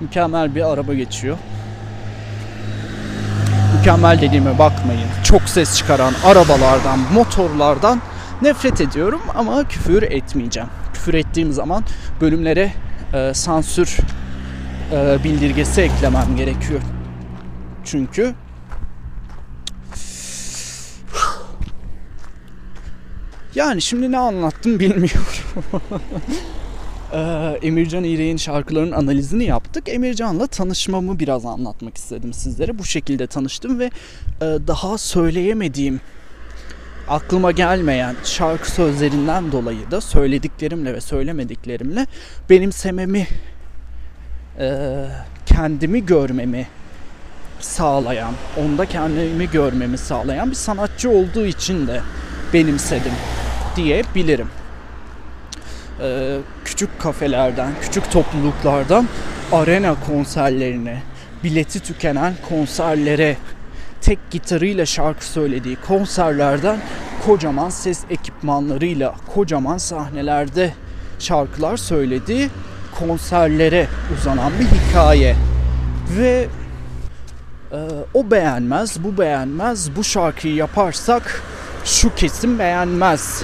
Mükemmel 0.00 0.54
bir 0.54 0.72
araba 0.72 0.94
geçiyor. 0.94 1.38
Mükemmel 3.90 4.20
dediğime 4.20 4.58
bakmayın. 4.58 5.08
Çok 5.24 5.42
ses 5.42 5.76
çıkaran 5.76 6.14
arabalardan, 6.24 6.98
motorlardan 7.14 8.00
nefret 8.42 8.80
ediyorum 8.80 9.20
ama 9.34 9.68
küfür 9.68 10.02
etmeyeceğim. 10.02 10.68
Küfür 10.94 11.14
ettiğim 11.14 11.52
zaman 11.52 11.84
bölümlere 12.20 12.72
e, 13.14 13.34
sansür 13.34 13.96
e, 14.92 15.24
bildirgesi 15.24 15.80
eklemem 15.80 16.36
gerekiyor. 16.36 16.80
Çünkü 17.84 18.34
yani 23.54 23.82
şimdi 23.82 24.12
ne 24.12 24.18
anlattım 24.18 24.80
bilmiyorum. 24.80 25.24
Ee, 27.12 27.58
Emircan 27.62 28.04
İğrek'in 28.04 28.36
şarkılarının 28.36 28.92
analizini 28.92 29.44
yaptık. 29.44 29.88
Emircan'la 29.88 30.46
tanışmamı 30.46 31.18
biraz 31.18 31.46
anlatmak 31.46 31.96
istedim 31.96 32.32
sizlere. 32.32 32.78
Bu 32.78 32.84
şekilde 32.84 33.26
tanıştım 33.26 33.78
ve 33.78 33.84
e, 33.84 33.90
daha 34.40 34.98
söyleyemediğim, 34.98 36.00
aklıma 37.08 37.50
gelmeyen 37.50 38.16
şarkı 38.24 38.70
sözlerinden 38.70 39.52
dolayı 39.52 39.90
da 39.90 40.00
söylediklerimle 40.00 40.94
ve 40.94 41.00
söylemediklerimle 41.00 42.06
benimsememi, 42.50 43.26
e, 44.58 45.06
kendimi 45.46 46.06
görmemi 46.06 46.66
sağlayan, 47.60 48.34
onda 48.56 48.86
kendimi 48.86 49.50
görmemi 49.50 49.98
sağlayan 49.98 50.50
bir 50.50 50.56
sanatçı 50.56 51.10
olduğu 51.10 51.46
için 51.46 51.86
de 51.86 52.00
benimsedim 52.52 53.12
diyebilirim. 53.76 54.48
Ee, 56.02 56.38
küçük 56.64 56.98
kafelerden, 57.00 57.72
küçük 57.82 58.10
topluluklardan 58.10 59.08
arena 59.52 59.96
konserlerine, 60.06 61.02
bileti 61.44 61.80
tükenen 61.80 62.34
konserlere, 62.48 63.36
tek 64.00 64.18
gitarıyla 64.30 64.86
şarkı 64.86 65.24
söylediği 65.24 65.76
konserlerden 65.76 66.78
kocaman 67.26 67.70
ses 67.70 68.04
ekipmanlarıyla, 68.10 69.14
kocaman 69.34 69.78
sahnelerde 69.78 70.72
şarkılar 71.18 71.76
söylediği 71.76 72.48
konserlere 72.98 73.86
uzanan 74.18 74.52
bir 74.60 74.66
hikaye. 74.66 75.36
Ve 76.18 76.48
e, 77.72 77.78
o 78.14 78.30
beğenmez, 78.30 79.04
bu 79.04 79.18
beğenmez, 79.18 79.96
bu 79.96 80.04
şarkıyı 80.04 80.54
yaparsak 80.54 81.42
şu 81.84 82.14
kesim 82.14 82.58
beğenmez 82.58 83.42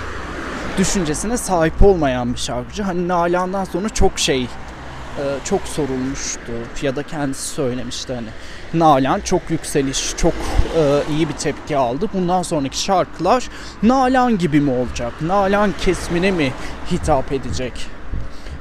düşüncesine 0.78 1.36
sahip 1.36 1.82
olmayan 1.82 2.34
bir 2.34 2.38
şarkıcı. 2.38 2.82
Hani 2.82 3.08
Nalan'dan 3.08 3.64
sonra 3.64 3.88
çok 3.88 4.18
şey 4.18 4.42
e, 4.42 5.24
çok 5.44 5.60
sorulmuştu 5.62 6.52
ya 6.82 6.96
da 6.96 7.02
kendisi 7.02 7.48
söylemişti 7.48 8.14
hani 8.14 8.28
Nalan 8.74 9.20
çok 9.20 9.50
yükseliş, 9.50 10.16
çok 10.16 10.32
e, 10.78 11.02
iyi 11.10 11.28
bir 11.28 11.34
tepki 11.34 11.76
aldı. 11.76 12.08
Bundan 12.14 12.42
sonraki 12.42 12.80
şarkılar 12.80 13.48
Nalan 13.82 14.38
gibi 14.38 14.60
mi 14.60 14.70
olacak? 14.70 15.12
Nalan 15.20 15.74
kesmine 15.80 16.30
mi 16.30 16.52
hitap 16.92 17.32
edecek? 17.32 17.86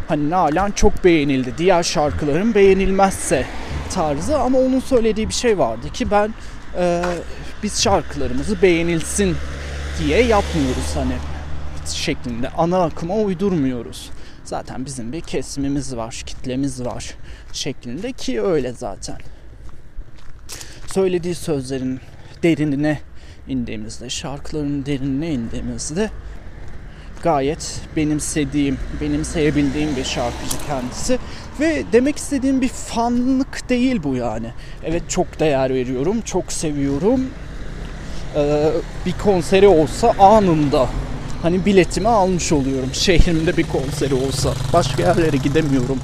Hani 0.08 0.30
Nalan 0.30 0.72
çok 0.72 1.04
beğenildi. 1.04 1.54
Diğer 1.58 1.84
şarkıların 1.84 2.56
beğenilmezse 2.56 3.46
tarzı 3.94 4.38
ama 4.38 4.60
onun 4.60 4.80
söylediği 4.80 5.30
bir 5.30 5.34
şey 5.34 5.58
vardı 5.58 5.90
ki 5.94 6.12
ben 6.12 6.34
e, 6.78 7.02
biz 7.64 7.84
şarkılarımızı 7.84 8.62
beğenilsin 8.62 9.38
diye 10.00 10.24
yapmıyoruz 10.24 10.96
hani 10.96 11.35
şeklinde 11.90 12.50
ana 12.50 12.84
akıma 12.84 13.16
uydurmuyoruz. 13.16 14.10
Zaten 14.44 14.86
bizim 14.86 15.14
bir 15.14 15.22
kesimimiz 15.22 15.96
var, 15.96 16.24
kitlemiz 16.26 16.86
var 16.86 17.16
şeklinde 17.54 18.12
ki 18.12 18.42
öyle 18.42 18.74
zaten. 18.74 19.18
Söylediği 20.88 21.36
sözlerin 21.36 22.00
derinine 22.44 23.00
indiğimizde, 23.48 24.10
şarkıların 24.10 24.86
derinine 24.86 25.34
indiğimizde 25.34 26.10
gayet 27.24 27.82
benimsediğim, 27.96 28.78
benimseyebildiğim 29.02 29.96
bir 29.96 30.04
şarkıcı 30.04 30.58
kendisi. 30.68 31.20
Ve 31.60 31.84
demek 31.92 32.18
istediğim 32.18 32.62
bir 32.62 32.68
fanlık 32.68 33.70
değil 33.70 34.04
bu 34.04 34.16
yani. 34.16 34.48
Evet 34.84 35.10
çok 35.10 35.40
değer 35.40 35.74
veriyorum, 35.74 36.22
çok 36.22 36.54
seviyorum. 36.54 37.22
Ee, 38.36 38.72
bir 39.06 39.14
konseri 39.24 39.68
olsa 39.68 40.14
anında 40.20 40.90
hani 41.42 41.66
biletimi 41.66 42.08
almış 42.08 42.52
oluyorum. 42.52 42.90
Şehrimde 42.94 43.58
bir 43.58 43.64
konseri 43.68 44.14
olsa. 44.14 44.54
Başka 44.74 45.04
yerlere 45.04 45.38
gidemiyorum. 45.38 46.00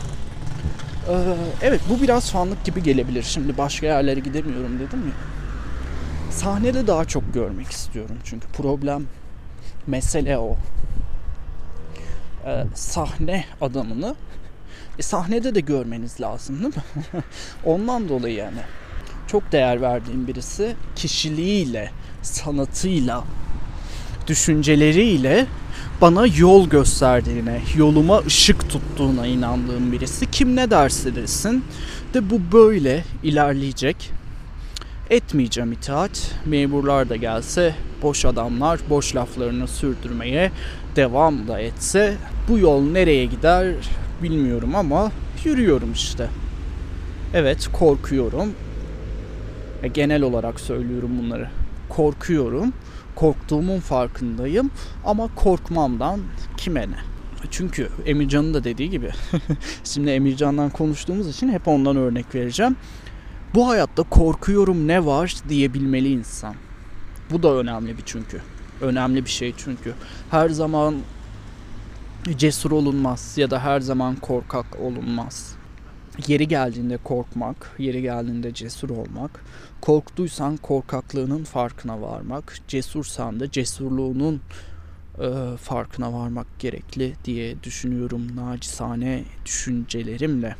Ee, 1.10 1.14
evet 1.62 1.82
bu 1.90 2.02
biraz 2.02 2.32
fanlık 2.32 2.66
gibi 2.66 2.84
gelebilir. 2.84 3.24
Şimdi 3.24 3.58
başka 3.58 3.86
yerlere 3.86 4.20
gidemiyorum 4.20 4.80
dedim 4.80 5.00
ya. 5.08 5.14
Sahnede 6.32 6.88
daha 6.88 7.06
çok 7.06 7.34
görmek 7.34 7.72
istiyorum. 7.72 8.16
Çünkü 8.24 8.48
problem 8.48 9.04
mesele 9.88 10.38
o. 10.38 10.56
Ee, 12.46 12.64
sahne 12.76 13.46
adamını 13.62 14.16
e, 15.00 15.02
sahnede 15.02 15.56
de 15.56 15.60
görmeniz 15.60 16.22
lazım 16.22 16.64
değil 16.64 16.76
mi? 16.76 16.84
Ondan 17.66 18.10
dolayı 18.10 18.36
yani. 18.36 18.62
Çok 19.28 19.52
değer 19.52 19.82
verdiğim 19.82 20.28
birisi 20.28 20.76
kişiliğiyle, 20.96 21.92
sanatıyla, 22.22 23.24
düşünceleriyle 24.28 25.46
bana 26.02 26.28
yol 26.28 26.70
gösterdiğine, 26.70 27.62
yoluma 27.78 28.20
ışık 28.20 28.70
tuttuğuna 28.70 29.28
inandığım 29.28 29.92
birisi. 29.92 30.32
Kim 30.32 30.56
ne 30.56 30.72
derse 30.72 31.16
desin 31.16 31.64
de 32.14 32.30
bu 32.30 32.42
böyle 32.52 33.04
ilerleyecek. 33.24 34.12
Etmeyeceğim 35.10 35.72
itaat. 35.72 36.32
Memurlar 36.46 37.10
da 37.10 37.16
gelse, 37.16 37.76
boş 38.02 38.26
adamlar 38.26 38.80
boş 38.90 39.16
laflarını 39.16 39.68
sürdürmeye 39.68 40.52
devam 40.96 41.48
da 41.48 41.60
etse 41.60 42.14
bu 42.50 42.58
yol 42.58 42.82
nereye 42.82 43.26
gider 43.26 43.74
bilmiyorum 44.24 44.76
ama 44.76 45.12
yürüyorum 45.46 45.94
işte. 45.94 46.28
Evet 47.34 47.70
korkuyorum. 47.74 48.54
E, 49.84 49.88
genel 49.88 50.22
olarak 50.22 50.60
söylüyorum 50.60 51.12
bunları. 51.24 51.50
Korkuyorum 51.96 52.74
korktuğumun 53.16 53.80
farkındayım 53.80 54.72
ama 55.06 55.36
korkmamdan 55.36 56.20
kime 56.58 56.82
ne? 56.82 56.98
Çünkü 57.52 57.90
Emircan'ın 58.06 58.54
da 58.54 58.64
dediği 58.64 58.90
gibi 58.90 59.12
şimdi 59.84 60.10
Emircan'dan 60.10 60.70
konuştuğumuz 60.70 61.28
için 61.28 61.50
hep 61.50 61.68
ondan 61.68 61.96
örnek 61.96 62.36
vereceğim. 62.36 62.76
Bu 63.56 63.70
hayatta 63.70 64.04
korkuyorum 64.04 64.88
ne 64.88 65.06
var 65.06 65.36
diyebilmeli 65.50 66.10
insan. 66.10 66.56
Bu 67.32 67.44
da 67.44 67.54
önemli 67.54 67.98
bir 67.98 68.04
çünkü. 68.06 68.42
Önemli 68.82 69.26
bir 69.26 69.30
şey 69.30 69.54
çünkü. 69.58 69.94
Her 70.32 70.50
zaman 70.50 70.96
cesur 72.38 72.72
olunmaz 72.72 73.34
ya 73.38 73.52
da 73.52 73.60
her 73.60 73.80
zaman 73.80 74.16
korkak 74.16 74.80
olunmaz. 74.80 75.56
Yeri 76.28 76.48
geldiğinde 76.48 76.98
korkmak, 76.98 77.76
yeri 77.80 78.02
geldiğinde 78.02 78.54
cesur 78.54 78.90
olmak, 78.90 79.46
korktuysan 79.82 80.58
korkaklığının 80.58 81.44
farkına 81.44 82.02
varmak, 82.02 82.60
cesursan 82.68 83.40
da 83.40 83.52
cesurluğunun 83.52 84.42
e, 85.20 85.58
farkına 85.58 86.14
varmak 86.14 86.60
gerekli 86.60 87.14
diye 87.26 87.64
düşünüyorum 87.64 88.36
nacizane 88.36 89.24
düşüncelerimle. 89.46 90.56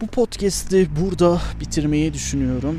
Bu 0.00 0.06
podcast'i 0.06 0.88
burada 1.00 1.40
bitirmeyi 1.60 2.14
düşünüyorum. 2.14 2.78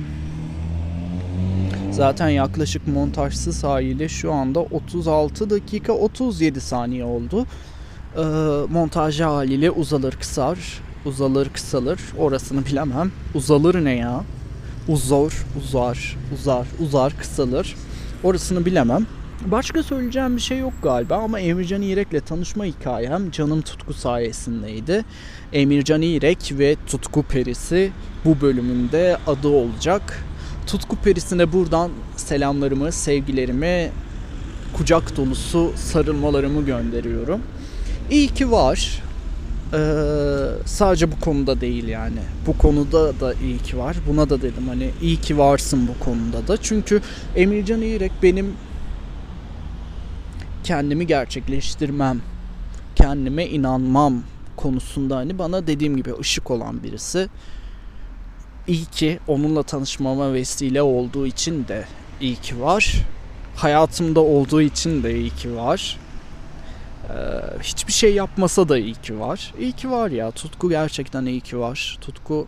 Zaten 1.92 2.30
yaklaşık 2.30 2.88
montajsız 2.88 3.64
haliyle 3.64 4.10
şu 4.10 4.34
anda 4.34 4.60
36 4.60 5.50
dakika 5.50 5.94
37 5.94 6.62
saniye 6.62 7.04
oldu. 7.04 7.46
Ee, 8.18 8.22
montajlı 8.70 9.24
haliyle 9.24 9.72
uzalır 9.72 10.12
kısar, 10.14 10.82
uzalır 11.06 11.50
kısalır 11.50 12.00
orasını 12.18 12.66
bilemem. 12.66 13.12
Uzalır 13.36 13.86
ne 13.86 13.96
ya? 13.96 14.24
Uzor, 14.88 15.46
uzar, 15.64 16.18
uzar, 16.34 16.68
uzar, 16.80 17.18
kısalır. 17.18 17.76
Orasını 18.24 18.66
bilemem. 18.66 19.08
Başka 19.46 19.84
söyleyeceğim 19.84 20.36
bir 20.36 20.42
şey 20.42 20.60
yok 20.60 20.74
galiba 20.84 21.16
ama 21.16 21.40
Emircan 21.40 21.82
İrek'le 21.82 22.26
tanışma 22.26 22.66
hikayem 22.66 23.32
Canım 23.32 23.62
Tutku 23.62 23.94
sayesindeydi. 23.94 25.06
Emircan 25.54 26.02
İrek 26.02 26.54
ve 26.58 26.76
Tutku 26.88 27.24
Perisi 27.24 27.92
bu 28.26 28.42
bölümünde 28.42 29.18
adı 29.28 29.48
olacak. 29.48 30.24
Tutku 30.68 30.96
Perisi'ne 30.96 31.54
buradan 31.54 31.92
selamlarımı, 32.16 32.92
sevgilerimi, 32.92 33.92
kucak 34.78 35.18
dolusu 35.18 35.72
sarılmalarımı 35.76 36.66
gönderiyorum. 36.66 37.42
İyi 38.12 38.28
ki 38.28 38.52
var. 38.52 39.02
Ee, 39.74 39.78
sadece 40.66 41.12
bu 41.12 41.20
konuda 41.20 41.62
değil 41.62 41.88
yani. 41.88 42.20
Bu 42.48 42.58
konuda 42.58 43.20
da 43.20 43.34
iyi 43.34 43.58
ki 43.58 43.78
var. 43.78 43.98
Buna 44.08 44.30
da 44.30 44.42
dedim 44.42 44.68
hani 44.68 44.90
iyi 45.02 45.22
ki 45.22 45.38
varsın 45.38 45.88
bu 45.88 46.06
konuda 46.06 46.48
da. 46.48 46.58
Çünkü 46.62 47.02
Emircan 47.36 47.82
İrek 47.82 48.12
benim 48.24 48.54
kendimi 50.64 51.08
gerçekleştirmem, 51.08 52.22
kendime 52.96 53.46
inanmam 53.48 54.24
konusunda 54.58 55.18
hani 55.18 55.40
bana 55.40 55.68
dediğim 55.68 55.98
gibi 55.98 56.14
ışık 56.20 56.52
olan 56.52 56.84
birisi. 56.84 57.30
İyi 58.68 58.86
ki 58.86 59.20
onunla 59.28 59.64
tanışmama 59.64 60.34
vesile 60.34 60.82
olduğu 60.82 61.28
için 61.28 61.68
de 61.68 61.86
iyi 62.22 62.36
ki 62.36 62.62
var. 62.62 62.96
Hayatımda 63.56 64.20
olduğu 64.20 64.62
için 64.62 65.04
de 65.04 65.20
iyi 65.20 65.30
ki 65.30 65.56
var. 65.56 65.98
Ee, 67.14 67.60
hiçbir 67.62 67.94
şey 67.94 68.14
yapmasa 68.14 68.70
da 68.70 68.78
iyi 68.78 68.94
ki 68.94 69.20
var. 69.20 69.54
İyi 69.60 69.72
ki 69.72 69.92
var 69.92 70.12
ya. 70.12 70.32
Tutku 70.32 70.70
gerçekten 70.70 71.26
iyi 71.26 71.42
ki 71.42 71.60
var. 71.60 71.98
Tutku 72.02 72.48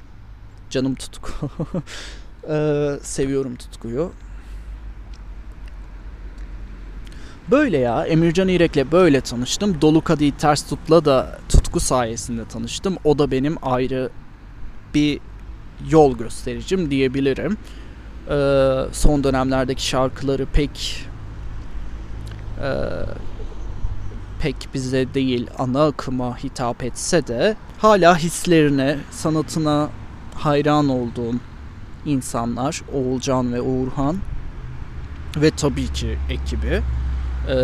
canım 0.69 0.95
tutku. 0.95 1.31
Ee, 2.49 2.99
seviyorum 3.01 3.55
tutkuyu. 3.55 4.11
Böyle 7.51 7.77
ya 7.77 8.05
Emircan 8.05 8.47
İrek'le 8.47 8.91
böyle 8.91 9.21
tanıştım. 9.21 9.81
Dolu 9.81 10.01
Kadehi 10.01 10.37
Ters 10.37 10.69
Tut'la 10.69 11.05
da 11.05 11.39
tutku 11.49 11.79
sayesinde 11.79 12.45
tanıştım. 12.45 12.97
O 13.03 13.19
da 13.19 13.31
benim 13.31 13.57
ayrı 13.61 14.09
bir 14.93 15.19
yol 15.89 16.17
göstericim 16.17 16.91
diyebilirim. 16.91 17.57
Ee, 18.29 18.85
son 18.91 19.23
dönemlerdeki 19.23 19.87
şarkıları 19.87 20.45
pek 20.45 21.05
e, 22.61 22.69
pek 24.39 24.55
bize 24.73 25.13
değil 25.13 25.47
ana 25.57 25.85
akıma 25.85 26.37
hitap 26.37 26.83
etse 26.83 27.27
de 27.27 27.55
hala 27.77 28.17
hislerine, 28.17 28.97
sanatına 29.11 29.89
hayran 30.35 30.89
olduğum 30.89 31.35
insanlar 32.05 32.81
Oğulcan 32.93 33.53
ve 33.53 33.61
Uğurhan 33.61 34.17
ve 35.37 35.51
tabii 35.51 35.87
ki 35.87 36.17
ekibi 36.29 36.81
ee, 37.49 37.61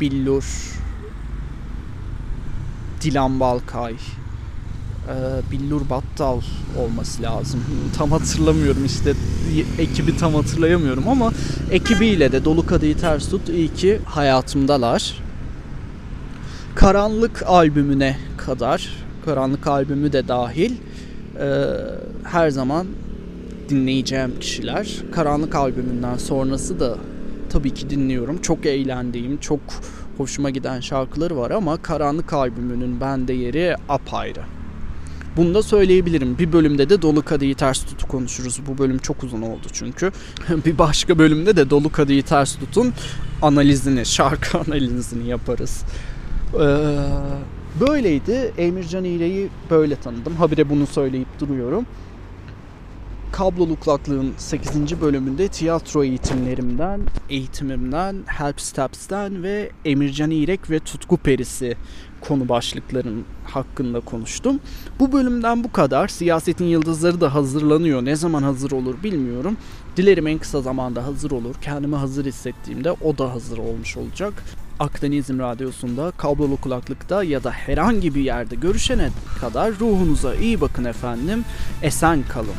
Billur 0.00 0.74
Dilan 3.00 3.40
Balkay 3.40 3.94
ee, 5.08 5.52
Billur 5.52 5.90
Battal 5.90 6.40
olması 6.78 7.22
lazım. 7.22 7.64
Tam 7.98 8.10
hatırlamıyorum 8.10 8.84
işte 8.84 9.12
ekibi 9.78 10.16
tam 10.16 10.34
hatırlayamıyorum 10.34 11.08
ama 11.08 11.32
ekibiyle 11.70 12.32
de 12.32 12.44
Dolu 12.44 12.66
Kadehi 12.66 12.96
Ters 12.96 13.28
Tut 13.28 13.48
iyi 13.48 13.74
ki 13.74 14.00
hayatımdalar. 14.04 15.14
Karanlık 16.74 17.42
albümüne 17.46 18.16
kadar, 18.36 18.88
Karanlık 19.24 19.66
albümü 19.66 20.12
de 20.12 20.28
dahil 20.28 20.72
e, 21.40 21.64
her 22.24 22.50
zaman 22.50 22.86
dinleyeceğim 23.68 24.40
kişiler. 24.40 24.96
Karanlık 25.12 25.54
albümünden 25.54 26.16
sonrası 26.16 26.80
da 26.80 26.96
tabii 27.50 27.74
ki 27.74 27.90
dinliyorum. 27.90 28.38
Çok 28.38 28.66
eğlendiğim, 28.66 29.38
çok 29.38 29.60
hoşuma 30.16 30.50
giden 30.50 30.80
şarkıları 30.80 31.36
var 31.36 31.50
ama 31.50 31.82
Karanlık 31.82 32.32
albümünün 32.32 33.00
bende 33.00 33.32
yeri 33.32 33.76
apayrı. 33.88 34.59
Bunu 35.36 35.54
da 35.54 35.62
söyleyebilirim. 35.62 36.38
Bir 36.38 36.52
bölümde 36.52 36.90
de 36.90 37.02
Dolu 37.02 37.22
Kadehi 37.22 37.54
Ters 37.54 37.84
Tut'u 37.84 38.08
konuşuruz. 38.08 38.60
Bu 38.66 38.78
bölüm 38.78 38.98
çok 38.98 39.24
uzun 39.24 39.42
oldu 39.42 39.66
çünkü. 39.72 40.12
bir 40.66 40.78
başka 40.78 41.18
bölümde 41.18 41.56
de 41.56 41.70
Dolu 41.70 41.92
Kadehi 41.92 42.22
Ters 42.22 42.56
Tut'un 42.56 42.92
analizini, 43.42 44.06
şarkı 44.06 44.58
analizini 44.68 45.28
yaparız. 45.28 45.82
Ee, 46.54 46.58
böyleydi. 47.80 48.52
Emircan 48.58 49.04
İğre'yi 49.04 49.48
böyle 49.70 49.96
tanıdım. 49.96 50.36
Habire 50.36 50.70
bunu 50.70 50.86
söyleyip 50.86 51.40
duruyorum. 51.40 51.86
Kablolu 53.32 53.76
Kulaklığın 53.76 54.32
8. 54.36 55.00
bölümünde 55.00 55.48
tiyatro 55.48 56.04
eğitimlerimden, 56.04 57.00
eğitimimden, 57.28 58.16
Help 58.26 58.60
Steps'ten 58.60 59.42
ve 59.42 59.70
Emircan 59.84 60.30
İrek 60.30 60.70
ve 60.70 60.78
Tutku 60.78 61.16
Perisi 61.16 61.76
konu 62.20 62.48
başlıkların 62.48 63.24
hakkında 63.44 64.00
konuştum. 64.00 64.60
Bu 65.00 65.12
bölümden 65.12 65.64
bu 65.64 65.72
kadar. 65.72 66.08
Siyasetin 66.08 66.64
yıldızları 66.64 67.20
da 67.20 67.34
hazırlanıyor. 67.34 68.04
Ne 68.04 68.16
zaman 68.16 68.42
hazır 68.42 68.70
olur 68.70 69.02
bilmiyorum. 69.02 69.56
Dilerim 69.96 70.26
en 70.26 70.38
kısa 70.38 70.60
zamanda 70.62 71.06
hazır 71.06 71.30
olur. 71.30 71.54
Kendimi 71.62 71.96
hazır 71.96 72.24
hissettiğimde 72.24 72.92
o 72.92 73.18
da 73.18 73.32
hazır 73.34 73.58
olmuş 73.58 73.96
olacak. 73.96 74.32
Akdenizm 74.80 75.38
Radyosu'nda, 75.38 76.12
kablolu 76.18 76.56
kulaklıkta 76.56 77.24
ya 77.24 77.44
da 77.44 77.50
herhangi 77.50 78.14
bir 78.14 78.20
yerde 78.20 78.54
görüşene 78.54 79.08
kadar 79.40 79.72
ruhunuza 79.80 80.34
iyi 80.34 80.60
bakın 80.60 80.84
efendim. 80.84 81.44
Esen 81.82 82.22
kalın. 82.28 82.54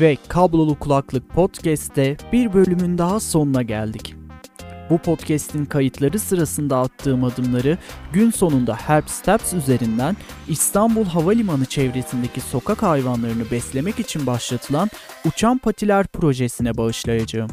Ve 0.00 0.16
Kablolu 0.28 0.78
Kulaklık 0.78 1.30
Podcast'te 1.30 2.16
bir 2.32 2.52
bölümün 2.52 2.98
daha 2.98 3.20
sonuna 3.20 3.62
geldik. 3.62 4.14
Bu 4.90 4.98
podcast'in 4.98 5.64
kayıtları 5.64 6.18
sırasında 6.18 6.78
attığım 6.78 7.24
adımları 7.24 7.78
gün 8.12 8.30
sonunda 8.30 8.74
Help 8.74 9.10
Steps 9.10 9.54
üzerinden 9.54 10.16
İstanbul 10.48 11.04
Havalimanı 11.04 11.64
çevresindeki 11.64 12.40
sokak 12.40 12.82
hayvanlarını 12.82 13.50
beslemek 13.50 14.00
için 14.00 14.26
başlatılan 14.26 14.88
Uçan 15.24 15.58
Patiler 15.58 16.06
projesine 16.06 16.76
bağışlayacağım. 16.76 17.50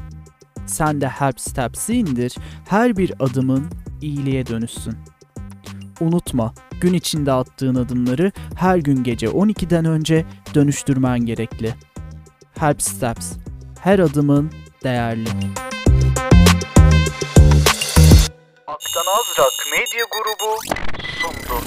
Sen 0.65 1.01
de 1.01 1.07
Help 1.07 1.39
Steps'i 1.39 1.93
indir, 1.93 2.35
her 2.69 2.97
bir 2.97 3.13
adımın 3.19 3.65
iyiliğe 4.01 4.47
dönüşsün. 4.47 4.95
Unutma, 6.01 6.53
gün 6.81 6.93
içinde 6.93 7.31
attığın 7.31 7.75
adımları 7.75 8.31
her 8.55 8.77
gün 8.77 9.03
gece 9.03 9.27
12'den 9.27 9.85
önce 9.85 10.25
dönüştürmen 10.55 11.19
gerekli. 11.19 11.73
Help 12.59 12.81
Steps. 12.81 13.31
Her 13.79 13.99
adımın 13.99 14.51
değerli. 14.83 15.29
Aktan 18.67 19.05
Azrak 19.19 19.53
Medya 19.71 20.05
Grubu 20.11 20.57
sundu. 21.21 21.61